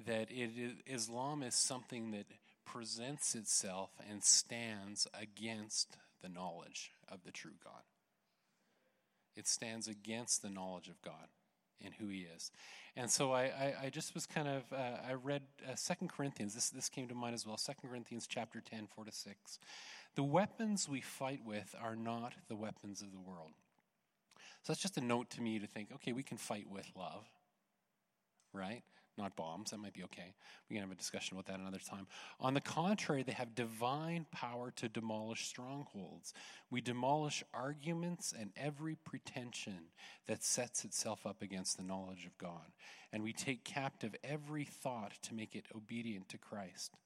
[0.07, 2.27] That it is, Islam is something that
[2.65, 7.83] presents itself and stands against the knowledge of the true God.
[9.37, 11.29] It stands against the knowledge of God
[11.85, 12.51] and who He is.
[12.97, 16.55] And so I, I, I just was kind of, uh, I read uh, 2 Corinthians,
[16.55, 19.59] this, this came to mind as well, 2 Corinthians chapter 10, 4 to 6.
[20.17, 23.53] The weapons we fight with are not the weapons of the world.
[24.63, 27.27] So that's just a note to me to think, okay, we can fight with love,
[28.53, 28.83] right?
[29.17, 29.71] Not bombs.
[29.71, 30.35] That might be okay.
[30.69, 32.07] We can have a discussion about that another time.
[32.41, 36.33] On the contrary, they have divine power to demolish strongholds.
[36.71, 39.89] We demolish arguments and every pretension
[40.27, 42.73] that sets itself up against the knowledge of God.
[43.13, 46.97] And we take captive every thought to make it obedient to Christ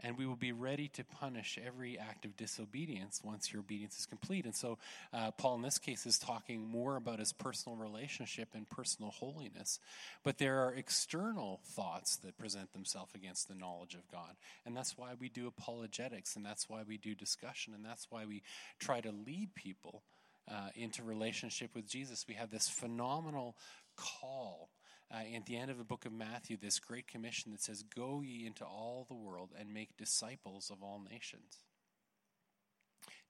[0.00, 4.06] and we will be ready to punish every act of disobedience once your obedience is
[4.06, 4.44] complete.
[4.44, 4.78] And so,
[5.12, 9.80] uh, Paul, in this case, is talking more about his personal relationship and personal holiness.
[10.22, 14.36] But there are external thoughts that present themselves against the knowledge of God.
[14.64, 18.24] And that's why we do apologetics, and that's why we do discussion, and that's why
[18.24, 18.42] we
[18.78, 20.02] try to lead people
[20.50, 22.24] uh, into relationship with Jesus.
[22.26, 23.56] We have this phenomenal
[23.96, 24.70] call
[25.12, 28.22] uh, at the end of the book of Matthew this great commission that says, Go
[28.22, 31.64] ye into all the world and make disciples of all nations,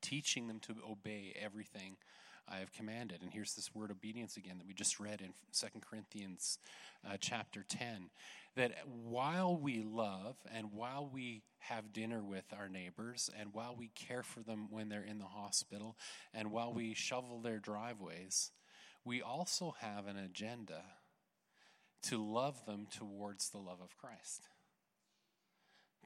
[0.02, 1.96] teaching them to obey everything
[2.50, 3.22] I have commanded.
[3.22, 6.58] And here's this word obedience again that we just read in 2 Corinthians
[7.06, 8.10] uh, chapter 10
[8.56, 13.88] that while we love and while we have dinner with our neighbors and while we
[13.94, 15.96] care for them when they're in the hospital
[16.34, 18.50] and while we shovel their driveways,
[19.04, 20.82] we also have an agenda
[22.02, 24.42] to love them towards the love of Christ.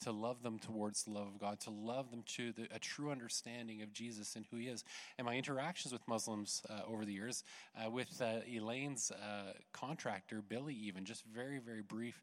[0.05, 3.13] To love them towards the love of God, to love them to the, a true
[3.13, 4.83] understanding of Jesus and who He is.
[5.17, 7.45] And my interactions with Muslims uh, over the years,
[7.77, 12.21] uh, with uh, Elaine's uh, contractor, Billy, even, just very, very brief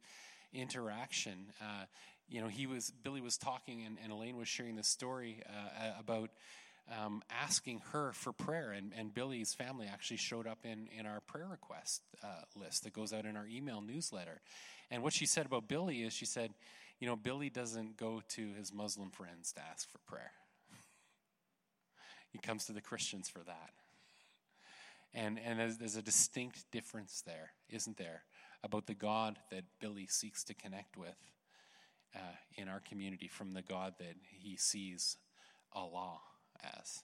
[0.53, 1.53] interaction.
[1.61, 1.85] Uh,
[2.27, 5.91] you know, he was, Billy was talking, and, and Elaine was sharing this story uh,
[5.99, 6.31] about
[6.97, 8.71] um, asking her for prayer.
[8.71, 12.93] And, and, Billy's family actually showed up in, in our prayer request uh, list that
[12.93, 14.41] goes out in our email newsletter.
[14.89, 16.51] And what she said about Billy is she said,
[16.99, 20.31] you know, Billy doesn't go to his Muslim friends to ask for prayer,
[22.31, 23.71] he comes to the Christians for that.
[25.13, 28.23] And, and there's, there's a distinct difference there, isn't there,
[28.63, 31.15] about the God that Billy seeks to connect with
[32.15, 35.17] uh, in our community from the God that he sees
[35.73, 36.19] Allah
[36.63, 37.03] as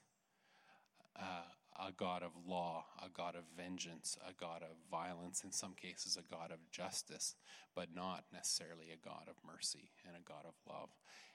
[1.19, 1.43] uh,
[1.87, 6.17] a God of law, a God of vengeance, a God of violence, in some cases,
[6.17, 7.35] a God of justice,
[7.75, 10.89] but not necessarily a God of mercy and a God of love,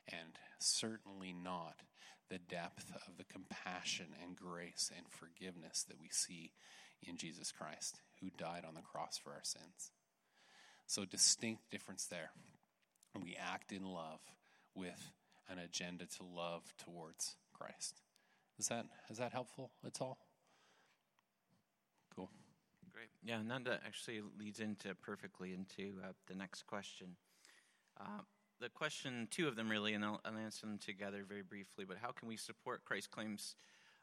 [0.09, 1.83] and certainly not
[2.31, 6.53] the depth of the compassion and grace and forgiveness that we see
[7.03, 9.91] in Jesus Christ, who died on the cross for our sins.
[10.87, 12.31] So, distinct difference there.
[13.23, 14.21] We act in love
[14.75, 15.13] with
[15.49, 18.01] an agenda to love towards Christ.
[18.61, 20.19] Is that is that helpful at all?
[22.15, 22.29] Cool.
[22.93, 23.09] Great.
[23.23, 27.17] Yeah, and that actually leads into perfectly into uh, the next question.
[27.99, 28.21] Uh,
[28.61, 31.87] the question, two of them really, and I'll, I'll, answer them together very briefly.
[31.89, 33.57] But how can we support Christ's claims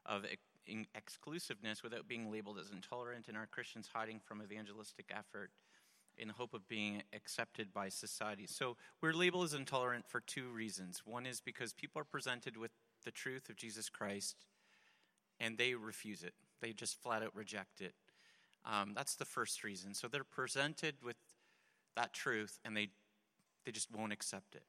[0.07, 3.27] of ex- exclusiveness without being labeled as intolerant?
[3.27, 5.51] And are Christians hiding from evangelistic effort
[6.17, 8.47] in the hope of being accepted by society.
[8.47, 11.03] So we're labeled as intolerant for two reasons.
[11.05, 12.71] One is because people are presented with
[13.03, 14.35] the truth of Jesus Christ
[15.39, 17.93] and they refuse it, they just flat out reject it.
[18.65, 19.93] Um, that's the first reason.
[19.93, 21.17] So they're presented with
[21.95, 22.89] that truth and they,
[23.65, 24.63] they just won't accept it.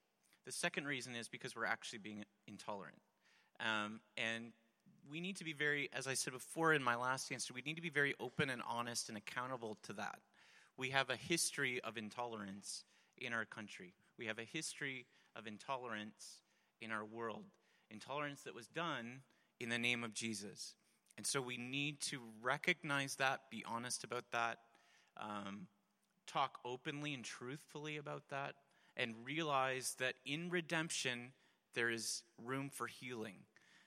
[0.45, 2.99] The second reason is because we're actually being intolerant.
[3.61, 4.53] Um, and
[5.11, 7.77] we need to be very, as I said before in my last answer, we need
[7.77, 10.21] to be very open and honest and accountable to that
[10.79, 12.85] we have a history of intolerance
[13.19, 13.93] in our country.
[14.17, 16.43] We have a history of intolerance
[16.81, 17.45] in our world.
[17.91, 19.21] Intolerance that was done
[19.61, 20.75] in the name of Jesus.
[21.17, 24.59] And so we need to recognize that, be honest about that,
[25.17, 25.67] um,
[26.27, 28.55] talk openly and truthfully about that,
[28.97, 31.33] and realize that in redemption,
[31.75, 33.39] there is room for healing.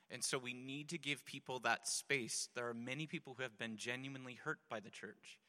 [0.09, 2.49] And so we need to give people that space.
[2.53, 5.39] There are many people who have been genuinely hurt by the church.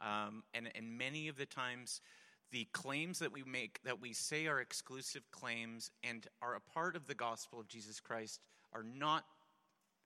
[0.00, 2.00] Um, and, and many of the times,
[2.50, 6.96] the claims that we make, that we say are exclusive claims and are a part
[6.96, 8.40] of the gospel of Jesus Christ,
[8.72, 9.24] are not,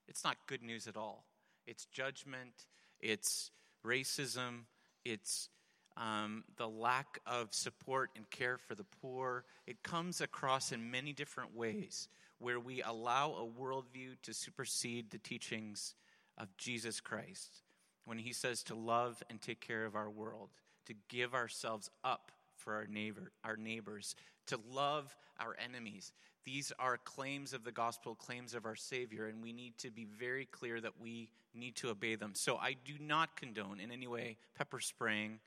[0.09, 1.24] it's not good news at all.
[1.66, 2.66] It's judgment,
[3.00, 3.50] it's
[3.87, 4.64] racism,
[5.04, 5.48] it's
[5.96, 9.44] um, the lack of support and care for the poor.
[9.66, 15.18] It comes across in many different ways where we allow a worldview to supersede the
[15.18, 15.94] teachings
[16.37, 17.62] of Jesus Christ
[18.04, 20.50] when he says to love and take care of our world,
[20.87, 24.14] to give ourselves up for our neighbor, our neighbors,
[24.47, 26.12] to love our enemies.
[26.45, 30.05] These are claims of the gospel, claims of our Savior, and we need to be
[30.05, 32.33] very clear that we need to obey them.
[32.35, 35.40] So I do not condone in any way pepper spraying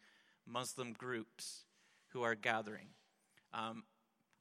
[0.45, 1.65] Muslim groups
[2.09, 2.87] who are gathering.
[3.53, 3.83] Um,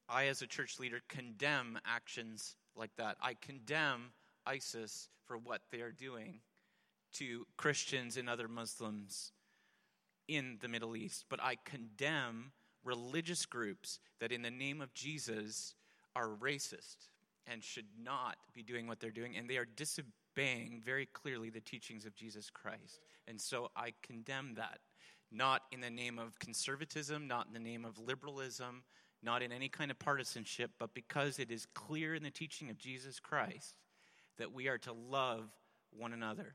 [0.08, 3.16] I, as a church leader, condemn actions like that.
[3.20, 4.12] I condemn
[4.46, 6.40] ISIS for what they are doing
[7.14, 9.32] to Christians and other Muslims
[10.28, 12.52] in the Middle East, but I condemn
[12.86, 15.74] religious groups that, in the name of Jesus,
[16.14, 17.08] are racist
[17.46, 21.60] and should not be doing what they're doing, and they are disobeying very clearly the
[21.60, 23.00] teachings of Jesus Christ.
[23.28, 24.78] And so I condemn that,
[25.30, 28.84] not in the name of conservatism, not in the name of liberalism,
[29.22, 32.78] not in any kind of partisanship, but because it is clear in the teaching of
[32.78, 33.76] Jesus Christ
[34.38, 35.50] that we are to love
[35.90, 36.54] one another.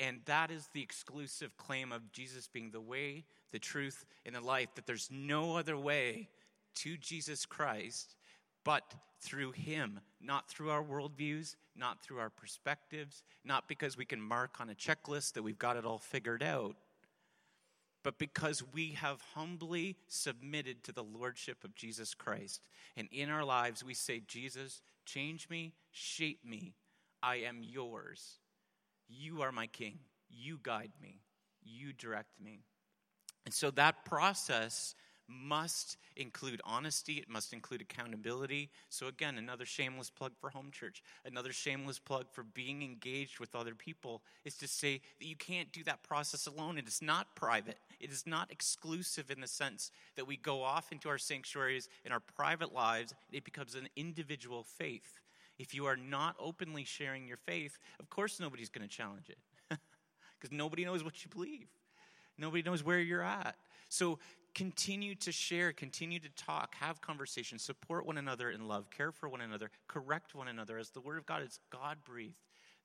[0.00, 4.40] And that is the exclusive claim of Jesus being the way, the truth, and the
[4.40, 6.28] life, that there's no other way
[6.76, 8.14] to Jesus Christ
[8.64, 14.20] but through Him, not through our worldviews, not through our perspectives, not because we can
[14.20, 16.76] mark on a checklist that we've got it all figured out,
[18.02, 22.60] but because we have humbly submitted to the Lordship of Jesus Christ.
[22.96, 26.74] And in our lives, we say, Jesus, change me, shape me.
[27.22, 28.38] I am yours.
[29.08, 29.98] You are my king.
[30.30, 31.20] You guide me.
[31.64, 32.60] You direct me.
[33.44, 34.94] And so that process
[35.28, 38.70] must include honesty, it must include accountability.
[38.88, 43.54] So, again, another shameless plug for home church, another shameless plug for being engaged with
[43.54, 46.78] other people is to say that you can't do that process alone.
[46.78, 50.92] It is not private, it is not exclusive in the sense that we go off
[50.92, 55.20] into our sanctuaries in our private lives, it becomes an individual faith.
[55.58, 59.38] If you are not openly sharing your faith, of course nobody's going to challenge it
[60.38, 61.68] because nobody knows what you believe.
[62.38, 63.56] Nobody knows where you're at.
[63.88, 64.18] So
[64.54, 69.28] continue to share, continue to talk, have conversations, support one another in love, care for
[69.28, 72.36] one another, correct one another as the Word of God is God breathed.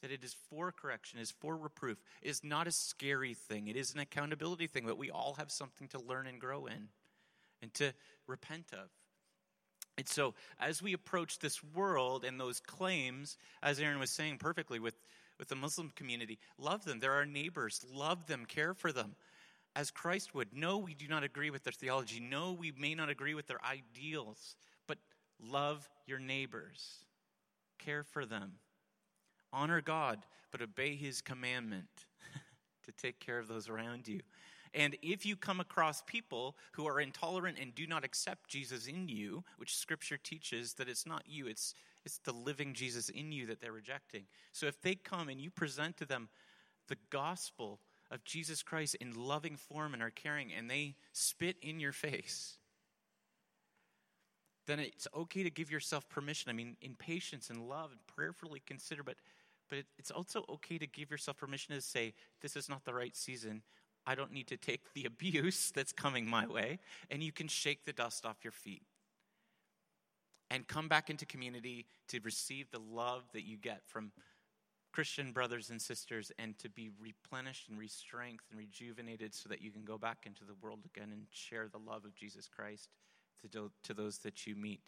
[0.02, 1.98] That it is for correction, is for reproof.
[2.22, 3.68] It is not a scary thing.
[3.68, 6.90] It is an accountability thing that we all have something to learn and grow in
[7.62, 7.94] and to
[8.28, 8.90] repent of.
[9.98, 14.80] And so, as we approach this world and those claims, as Aaron was saying perfectly
[14.80, 14.96] with,
[15.38, 17.00] with the Muslim community, love them.
[17.00, 17.86] They're our neighbors.
[17.94, 18.46] Love them.
[18.46, 19.16] Care for them.
[19.76, 20.50] As Christ would.
[20.54, 22.20] No, we do not agree with their theology.
[22.20, 24.56] No, we may not agree with their ideals.
[24.88, 24.98] But
[25.40, 27.06] love your neighbors.
[27.78, 28.54] Care for them.
[29.52, 32.08] Honor God, but obey his commandment
[32.86, 34.22] to take care of those around you.
[34.74, 39.08] And if you come across people who are intolerant and do not accept Jesus in
[39.08, 41.76] you, which scripture teaches that it's not you, it's,
[42.06, 44.24] it's the living Jesus in you that they're rejecting.
[44.52, 46.30] So if they come and you present to them
[46.88, 47.80] the gospel
[48.10, 52.58] of Jesus Christ in loving form and are caring, and they spit in your face,
[54.66, 56.50] then it's okay to give yourself permission.
[56.50, 59.16] I mean, in patience and love and prayerfully consider, but
[59.70, 63.16] but it's also okay to give yourself permission to say, This is not the right
[63.16, 63.64] season.
[64.06, 66.80] I don't need to take the abuse that's coming my way,
[67.10, 68.84] and you can shake the dust off your feet
[70.50, 74.12] and come back into community to receive the love that you get from
[74.92, 79.72] Christian brothers and sisters and to be replenished and re-strengthened and rejuvenated so that you
[79.72, 82.90] can go back into the world again and share the love of Jesus Christ
[83.42, 84.82] to, do, to those that you meet.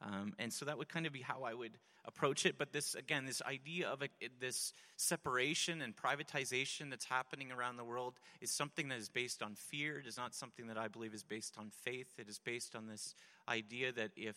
[0.00, 2.56] Um, and so that would kind of be how I would approach it.
[2.56, 4.08] But this, again, this idea of a,
[4.40, 9.54] this separation and privatization that's happening around the world is something that is based on
[9.54, 9.98] fear.
[9.98, 12.08] It is not something that I believe is based on faith.
[12.18, 13.14] It is based on this
[13.48, 14.36] idea that if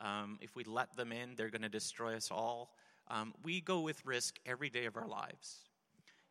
[0.00, 2.74] um, if we let them in, they're going to destroy us all.
[3.08, 5.58] Um, we go with risk every day of our lives.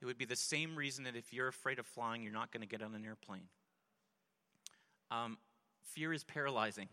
[0.02, 2.62] It would be the same reason that if you're afraid of flying, you're not going
[2.62, 3.48] to get on an airplane.
[5.10, 5.38] Um,
[5.84, 6.90] fear is paralyzing.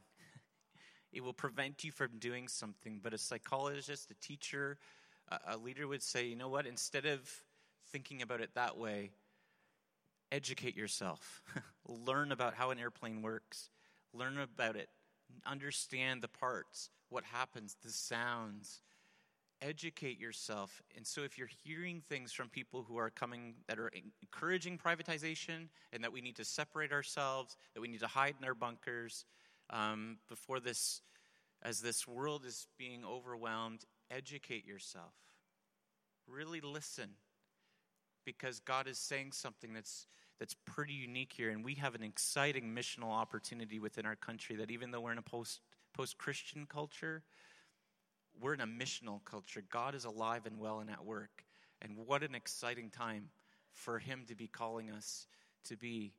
[1.12, 3.00] It will prevent you from doing something.
[3.02, 4.78] But a psychologist, a teacher,
[5.46, 7.30] a, leader would say, you know what, instead of
[7.90, 9.10] thinking about it that way,
[10.30, 11.42] educate yourself.
[11.86, 13.70] Learn about how an airplane works.
[14.12, 14.88] Learn about it.
[15.46, 18.80] Understand the parts, what happens, the sounds,
[19.60, 20.82] educate yourself.
[20.96, 23.90] And so, if you're hearing things from people who are coming that are
[24.22, 28.46] encouraging privatization and that we need to separate ourselves, that we need to hide in
[28.46, 29.24] our bunkers
[29.70, 31.00] um, before this,
[31.62, 35.14] as this world is being overwhelmed, educate yourself.
[36.26, 37.10] Really listen
[38.24, 40.06] because God is saying something that's
[40.38, 44.70] that's pretty unique here and we have an exciting missional opportunity within our country that
[44.70, 45.60] even though we're in a post
[45.94, 47.24] post Christian culture,
[48.40, 49.62] we're in a missional culture.
[49.68, 51.44] God is alive and well and at work.
[51.82, 53.30] And what an exciting time
[53.72, 55.26] for Him to be calling us
[55.64, 56.12] to be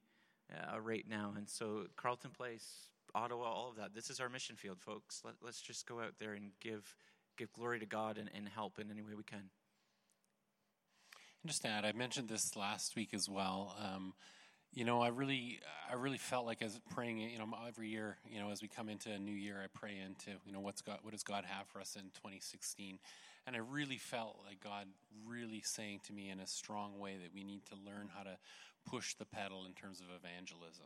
[0.53, 1.33] uh, right now.
[1.37, 3.93] And so, Carleton Place, Ottawa, all of that.
[3.93, 5.21] This is our mission field, folks.
[5.23, 6.95] Let, us just go out there and give,
[7.37, 9.49] give glory to God and, and help in any way we can.
[11.41, 13.75] And just add, I mentioned this last week as well.
[13.81, 14.13] Um,
[14.73, 18.39] you know, I really, I really felt like as praying, you know, every year, you
[18.39, 20.99] know, as we come into a new year, I pray into, you know, what's God,
[21.01, 22.99] what does God have for us in 2016,
[23.47, 24.85] and I really felt like God
[25.25, 28.37] really saying to me in a strong way that we need to learn how to
[28.85, 30.85] push the pedal in terms of evangelism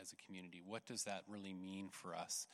[0.00, 0.60] as a community.
[0.64, 2.46] What does that really mean for us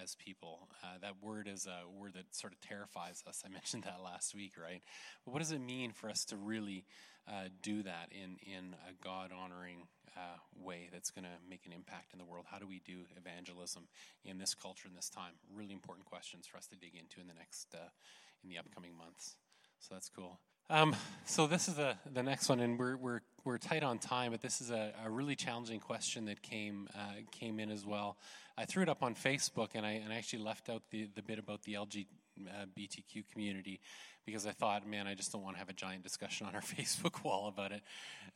[0.00, 0.68] as people?
[0.82, 3.42] Uh, that word is a word that sort of terrifies us.
[3.44, 4.82] I mentioned that last week, right?
[5.24, 6.84] But what does it mean for us to really
[7.28, 11.72] uh, do that in in a God honoring uh, way that's going to make an
[11.72, 12.46] impact in the world?
[12.50, 13.88] How do we do evangelism
[14.24, 15.32] in this culture in this time?
[15.54, 17.90] Really important questions for us to dig into in the next uh,
[18.42, 19.36] in the upcoming months.
[19.78, 20.38] So that's cool.
[20.70, 20.94] Um,
[21.24, 24.40] so this is the the next one, and we're we're we're tight on time, but
[24.40, 28.16] this is a, a really challenging question that came uh, came in as well.
[28.56, 31.22] I threw it up on Facebook, and I and I actually left out the the
[31.22, 32.06] bit about the LG
[32.48, 32.66] uh,
[33.32, 33.80] community
[34.30, 36.60] because I thought, man, I just don't want to have a giant discussion on our
[36.76, 37.82] Facebook wall about it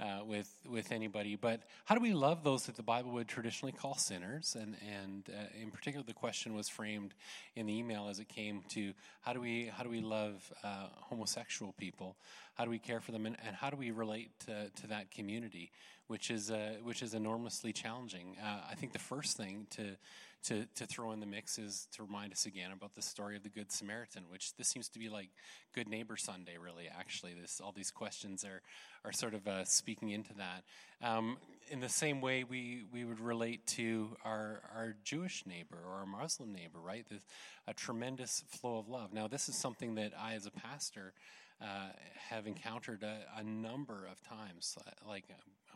[0.01, 1.36] uh, with with anybody.
[1.36, 4.57] But how do we love those that the Bible would traditionally call sinners?
[4.61, 7.14] And and uh, in particular, the question was framed
[7.55, 10.88] in the email as it came to how do we how do we love uh,
[10.97, 12.16] homosexual people?
[12.55, 13.26] How do we care for them?
[13.26, 15.70] And, and how do we relate to, to that community,
[16.09, 18.36] which is uh, which is enormously challenging?
[18.42, 19.97] Uh, I think the first thing to
[20.45, 23.42] to, to throw in the mix is to remind us again about the story of
[23.42, 25.30] the Good Samaritan, which this seems to be like
[25.74, 26.88] Good Neighbor Sunday, really.
[26.88, 28.61] Actually, this all these questions are
[29.05, 30.64] are sort of uh, speaking into that.
[31.03, 31.38] Um,
[31.70, 36.07] in the same way, we we would relate to our our Jewish neighbor or our
[36.07, 37.07] Muslim neighbor, right?
[37.09, 37.26] There's
[37.66, 39.12] a tremendous flow of love.
[39.12, 41.14] Now, this is something that I, as a pastor,
[41.61, 41.88] uh,
[42.30, 44.76] have encountered a, a, number of times,
[45.07, 45.24] like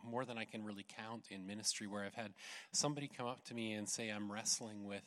[0.04, 2.32] more than I can really count in ministry, where I've had
[2.72, 5.02] somebody come up to me and say, I'm wrestling with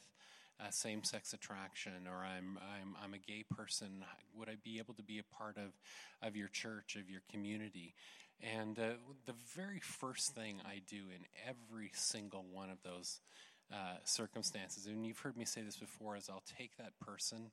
[0.60, 4.04] uh, same sex attraction, or I'm, I'm, I'm a gay person.
[4.36, 5.72] Would I be able to be a part of,
[6.28, 7.96] of your church, of your community?
[8.42, 8.94] And uh,
[9.26, 13.20] the very first thing I do in every single one of those
[13.72, 17.52] uh, circumstances, and you've heard me say this before, is I'll take that person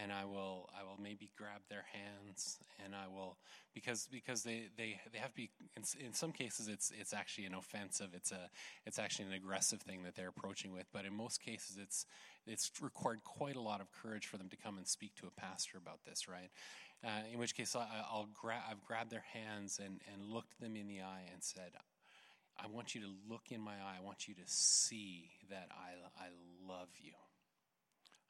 [0.00, 3.36] and I will I will maybe grab their hands and I will
[3.74, 7.46] because because they they, they have to be in, in some cases it's it's actually
[7.46, 8.50] an offensive it's a
[8.86, 12.06] it's actually an aggressive thing that they're approaching with but in most cases it's
[12.46, 15.40] it's required quite a lot of courage for them to come and speak to a
[15.40, 16.50] pastor about this right?
[17.04, 20.76] Uh, in which case I, will grab I've grabbed their hands and and looked them
[20.76, 21.72] in the eye and said
[22.56, 23.96] I want you to look in my eye.
[23.98, 26.28] I want you to see that I I
[26.66, 27.12] love you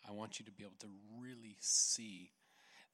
[0.07, 0.89] I want you to be able to
[1.19, 2.31] really see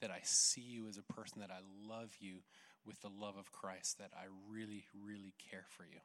[0.01, 2.39] that I see you as a person, that I love you
[2.87, 6.01] with the love of Christ, that I really, really care for you.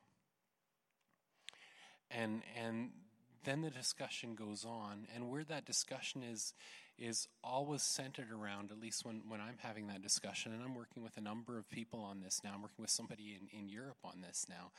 [2.12, 2.91] And and
[3.45, 6.53] then the discussion goes on, and where that discussion is
[6.97, 11.03] is always centered around, at least when, when I'm having that discussion, and I'm working
[11.03, 12.51] with a number of people on this now.
[12.56, 14.72] I'm working with somebody in, in Europe on this now,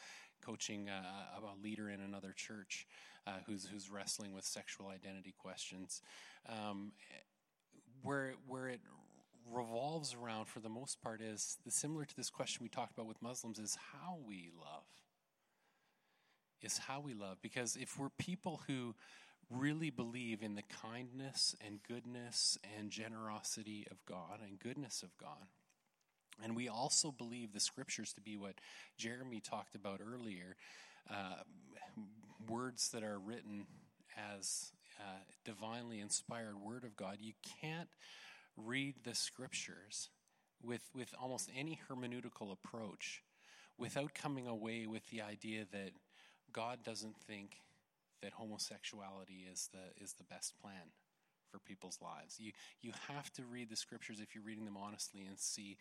[0.47, 2.87] coaching a, a leader in another church
[3.27, 6.01] uh, who's who's wrestling with sexual identity questions.
[6.49, 6.93] Um,
[8.03, 8.81] where where it
[9.53, 13.07] revolves around, for the most part, is the, similar to this question we talked about
[13.07, 14.85] with Muslims is how we love.
[16.63, 17.39] Is how we love.
[17.43, 18.95] Because if we're people who
[19.51, 25.47] really believe in the kindness and goodness and generosity of God and goodness of God,
[26.43, 28.55] and we also believe the scriptures to be what
[28.97, 30.57] Jeremy talked about earlier
[31.11, 31.43] uh,
[32.49, 33.67] words that are written
[34.35, 37.19] as uh, divinely inspired word of God.
[37.21, 37.89] You can't
[38.57, 40.09] read the scriptures
[40.63, 43.23] with, with almost any hermeneutical approach
[43.79, 45.91] without coming away with the idea that
[46.53, 47.61] God doesn't think
[48.23, 50.93] that homosexuality is the, is the best plan
[51.51, 52.37] for people's lives.
[52.39, 55.77] You, you have to read the scriptures if you're reading them honestly and see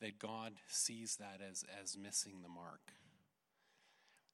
[0.00, 2.80] that God sees that as, as missing the mark.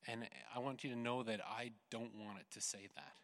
[0.07, 3.15] And I want you to know that I don't want it to say that.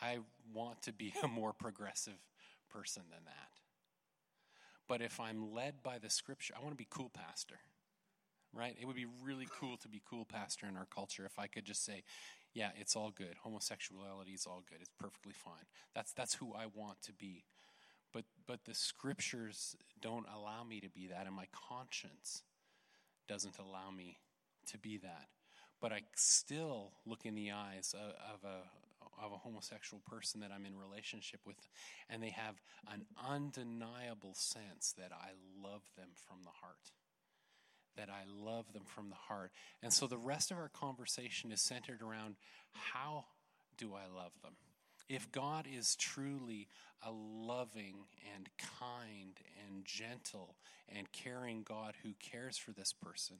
[0.00, 0.18] I
[0.54, 2.28] want to be a more progressive
[2.70, 3.48] person than that.
[4.88, 7.60] But if I'm led by the scripture, I want to be cool pastor.
[8.52, 8.76] Right?
[8.80, 11.64] It would be really cool to be cool pastor in our culture if I could
[11.64, 12.02] just say,
[12.52, 13.36] yeah, it's all good.
[13.42, 14.78] Homosexuality is all good.
[14.80, 15.66] It's perfectly fine.
[15.94, 17.44] That's that's who I want to be.
[18.12, 22.42] But but the scriptures don't allow me to be that and my conscience
[23.28, 24.18] doesn't allow me
[24.66, 25.28] to be that
[25.80, 30.50] but I still look in the eyes of, of, a of a homosexual person that
[30.54, 31.56] I'm in relationship with,
[32.08, 32.60] and they have
[32.92, 35.30] an undeniable sense that I
[35.62, 36.92] love them from the heart.
[37.96, 39.52] That I love them from the heart.
[39.82, 42.36] And so the rest of our conversation is centered around
[42.72, 43.24] how
[43.76, 44.52] do I love them?
[45.10, 46.68] If God is truly
[47.04, 48.48] a loving and
[48.78, 50.54] kind and gentle
[50.88, 53.38] and caring God who cares for this person,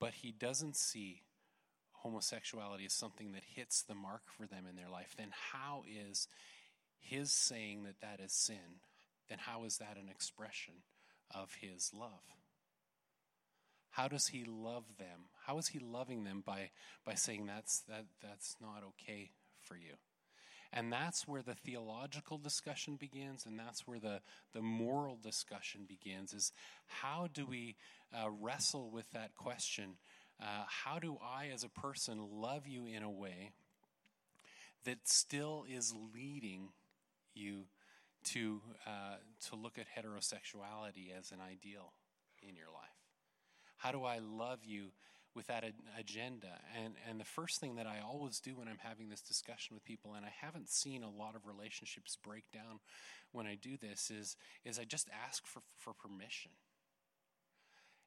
[0.00, 1.22] but he doesn't see
[1.92, 6.26] homosexuality as something that hits the mark for them in their life, then how is
[6.98, 8.80] his saying that that is sin?
[9.28, 10.74] Then how is that an expression
[11.32, 12.34] of his love?
[13.90, 15.28] How does he love them?
[15.46, 16.70] How is he loving them by,
[17.06, 19.30] by saying that's, that, that's not okay
[19.62, 19.94] for you?
[20.76, 24.20] And that's where the theological discussion begins, and that's where the,
[24.52, 26.52] the moral discussion begins is
[26.86, 27.76] how do we
[28.12, 29.96] uh, wrestle with that question?
[30.42, 33.52] Uh, how do I, as a person, love you in a way
[34.84, 36.70] that still is leading
[37.34, 37.66] you
[38.24, 39.18] to, uh,
[39.48, 41.92] to look at heterosexuality as an ideal
[42.42, 42.98] in your life?
[43.76, 44.90] How do I love you
[45.34, 45.64] with that
[45.98, 46.60] agenda.
[46.82, 49.84] And, and the first thing that I always do when I'm having this discussion with
[49.84, 52.80] people, and I haven't seen a lot of relationships break down
[53.32, 56.52] when I do this, is, is I just ask for, for permission.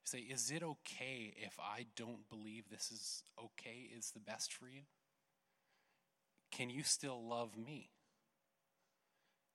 [0.06, 4.70] Say, is it okay if I don't believe this is okay, is the best for
[4.70, 4.84] you?
[6.50, 7.90] Can you still love me?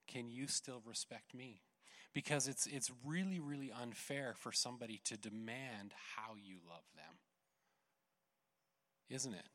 [0.07, 1.61] Can you still respect me?
[2.13, 7.15] Because it's, it's really, really unfair for somebody to demand how you love them
[9.09, 9.47] isn't it?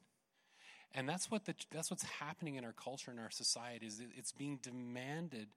[0.95, 4.33] And that's what the, that's what's happening in our culture and our society is it's
[4.33, 5.49] being demanded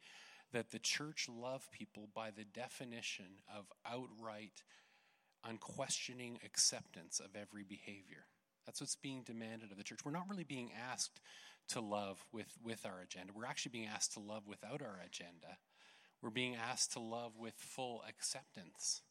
[0.51, 4.63] that the church love people by the definition of outright
[5.43, 8.25] unquestioning acceptance of every behavior.
[8.65, 9.99] That's what's being demanded of the church.
[10.05, 11.19] We're not really being asked
[11.69, 13.33] to love with, with our agenda.
[13.35, 15.57] We're actually being asked to love without our agenda.
[16.21, 19.01] We're being asked to love with full acceptance.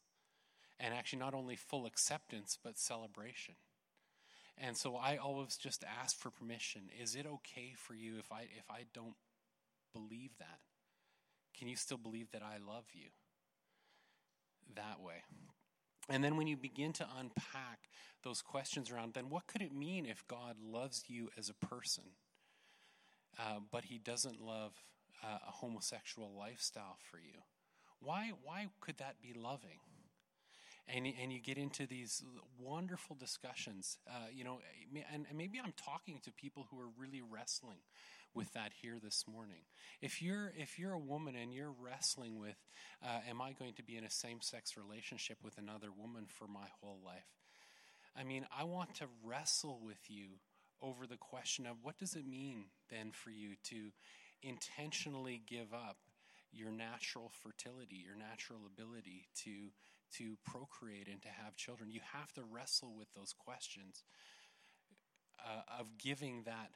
[0.79, 3.55] And actually, not only full acceptance, but celebration.
[4.63, 6.83] And so I always just ask for permission.
[7.01, 9.15] Is it okay for you if I if I don't
[9.91, 10.59] believe that?
[11.57, 13.07] Can you still believe that I love you?
[14.75, 15.23] That way.
[16.09, 17.89] And then when you begin to unpack
[18.23, 22.03] those questions around, then what could it mean if God loves you as a person,
[23.39, 24.73] uh, but he doesn't love
[25.23, 27.41] uh, a homosexual lifestyle for you?
[27.99, 29.79] Why, why could that be loving?
[30.87, 32.23] And, and you get into these
[32.59, 33.97] wonderful discussions.
[34.07, 34.59] Uh, you know,
[35.13, 37.79] and, and maybe I'm talking to people who are really wrestling
[38.33, 39.63] with that here this morning.
[40.01, 42.55] If you're if you're a woman and you're wrestling with,
[43.03, 46.67] uh, am I going to be in a same-sex relationship with another woman for my
[46.79, 47.27] whole life?
[48.15, 50.39] I mean, I want to wrestle with you
[50.81, 53.91] over the question of what does it mean then for you to
[54.41, 55.97] intentionally give up
[56.51, 59.71] your natural fertility, your natural ability to
[60.17, 61.91] to procreate and to have children.
[61.91, 64.03] You have to wrestle with those questions
[65.39, 66.71] uh, of giving that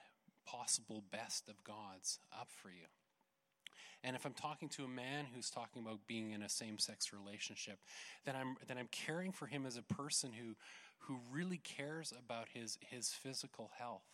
[0.45, 2.87] possible best of God's up for you.
[4.03, 7.79] And if I'm talking to a man who's talking about being in a same-sex relationship,
[8.23, 10.55] then I'm then I'm caring for him as a person who
[10.99, 14.05] who really cares about his his physical health.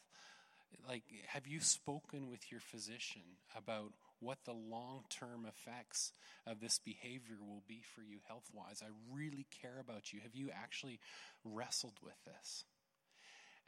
[0.88, 3.24] Like have you spoken with your physician
[3.55, 3.91] about
[4.22, 6.13] what the long term effects
[6.47, 8.82] of this behavior will be for you health wise.
[8.82, 10.22] I really care about you.
[10.22, 10.99] Have you actually
[11.43, 12.63] wrestled with this?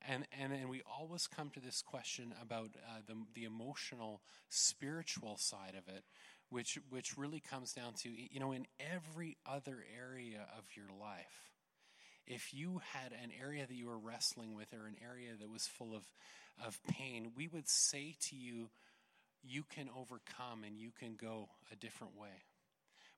[0.07, 5.37] And, and, and we always come to this question about uh, the, the emotional, spiritual
[5.37, 6.03] side of it,
[6.49, 11.51] which, which really comes down to, you know, in every other area of your life,
[12.27, 15.67] if you had an area that you were wrestling with or an area that was
[15.67, 16.03] full of,
[16.65, 18.69] of pain, we would say to you,
[19.43, 22.43] you can overcome and you can go a different way.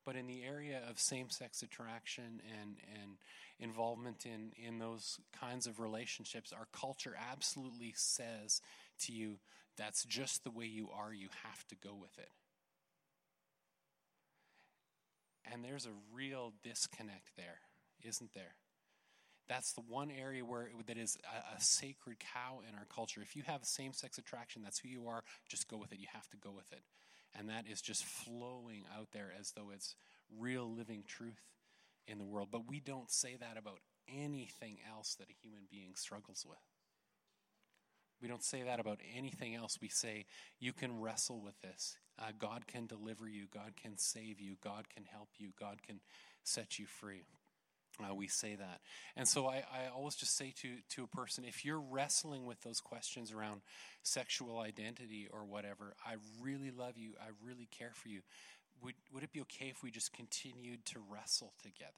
[0.05, 3.17] But in the area of same sex attraction and, and
[3.59, 8.61] involvement in, in those kinds of relationships, our culture absolutely says
[8.99, 9.37] to you,
[9.77, 12.29] that's just the way you are, you have to go with it.
[15.51, 17.59] And there's a real disconnect there,
[18.03, 18.55] isn't there?
[19.47, 23.21] That's the one area where that is a, a sacred cow in our culture.
[23.21, 25.99] If you have same sex attraction, that's who you are, just go with it.
[25.99, 26.81] You have to go with it.
[27.37, 29.95] And that is just flowing out there as though it's
[30.39, 31.41] real living truth
[32.07, 32.49] in the world.
[32.51, 36.57] But we don't say that about anything else that a human being struggles with.
[38.21, 39.77] We don't say that about anything else.
[39.81, 40.25] We say,
[40.59, 41.97] you can wrestle with this.
[42.17, 43.45] Uh, God can deliver you.
[43.53, 44.55] God can save you.
[44.63, 45.49] God can help you.
[45.59, 45.99] God can
[46.43, 47.23] set you free.
[47.99, 48.81] Uh, we say that.
[49.15, 52.61] And so I, I always just say to, to a person if you're wrestling with
[52.61, 53.61] those questions around
[54.03, 57.13] sexual identity or whatever, I really love you.
[57.19, 58.21] I really care for you.
[58.83, 61.91] Would, would it be okay if we just continued to wrestle together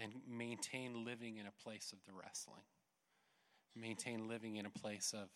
[0.00, 2.62] and maintain living in a place of the wrestling?
[3.74, 5.28] Maintain living in a place of,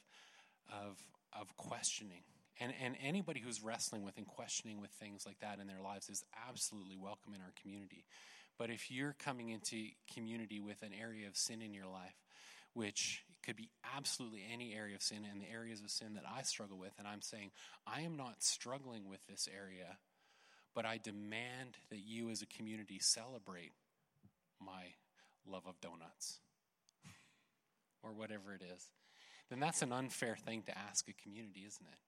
[0.70, 0.98] of,
[1.38, 2.22] of questioning.
[2.60, 6.10] And, and anybody who's wrestling with and questioning with things like that in their lives
[6.10, 8.04] is absolutely welcome in our community.
[8.60, 12.20] But if you're coming into community with an area of sin in your life,
[12.74, 16.42] which could be absolutely any area of sin and the areas of sin that I
[16.42, 17.52] struggle with, and I'm saying,
[17.86, 19.96] I am not struggling with this area,
[20.74, 23.72] but I demand that you as a community celebrate
[24.60, 24.92] my
[25.46, 26.40] love of donuts
[28.02, 28.90] or whatever it is,
[29.48, 31.98] then that's an unfair thing to ask a community, isn't it?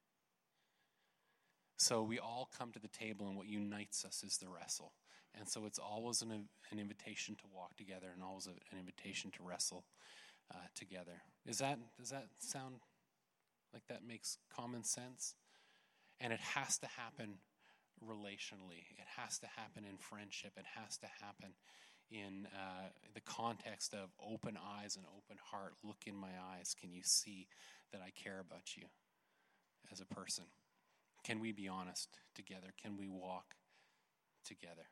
[1.79, 4.93] So we all come to the table, and what unites us is the wrestle.
[5.39, 6.31] And so it's always an,
[6.71, 9.85] an invitation to walk together and always an invitation to wrestle
[10.53, 11.23] uh, together.
[11.47, 12.77] Is that, does that sound
[13.73, 15.35] like that makes common sense?
[16.21, 17.39] And it has to happen
[18.05, 21.55] relationally, it has to happen in friendship, it has to happen
[22.11, 25.75] in uh, the context of open eyes and open heart.
[25.83, 26.75] Look in my eyes.
[26.79, 27.49] Can you see
[27.93, 28.85] that I care about you
[29.91, 30.45] as a person?
[31.25, 32.69] Can we be honest together?
[32.81, 33.55] Can we walk
[34.45, 34.89] together?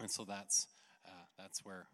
[0.00, 0.66] And so that's,
[1.06, 1.86] uh, that's where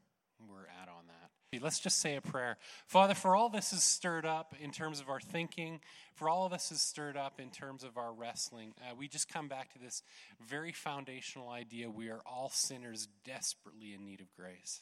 [0.48, 1.62] we're at on that.
[1.62, 2.59] Let's just say a prayer.
[2.86, 5.80] Father, for all this is stirred up in terms of our thinking,
[6.14, 9.28] for all of this is stirred up in terms of our wrestling, uh, we just
[9.28, 10.03] come back to this
[10.40, 14.80] very foundational idea we are all sinners desperately in need of grace.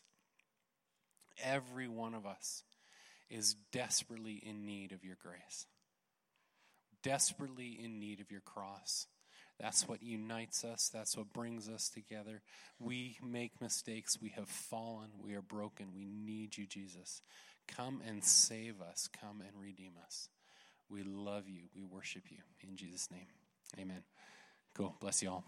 [1.43, 2.65] Every one of us
[3.31, 5.67] is desperately in need of your grace,
[7.03, 9.07] desperately in need of your cross.
[9.61, 10.89] That's what unites us.
[10.93, 12.43] That's what brings us together.
[12.79, 14.21] We make mistakes.
[14.21, 15.11] We have fallen.
[15.23, 15.89] We are broken.
[15.97, 17.23] We need you, Jesus.
[17.67, 19.09] Come and save us.
[19.21, 20.29] Come and redeem us.
[20.89, 21.63] We love you.
[21.75, 22.39] We worship you.
[22.67, 23.27] In Jesus' name,
[23.79, 24.03] amen.
[24.75, 24.95] Cool.
[25.01, 25.45] Bless you all.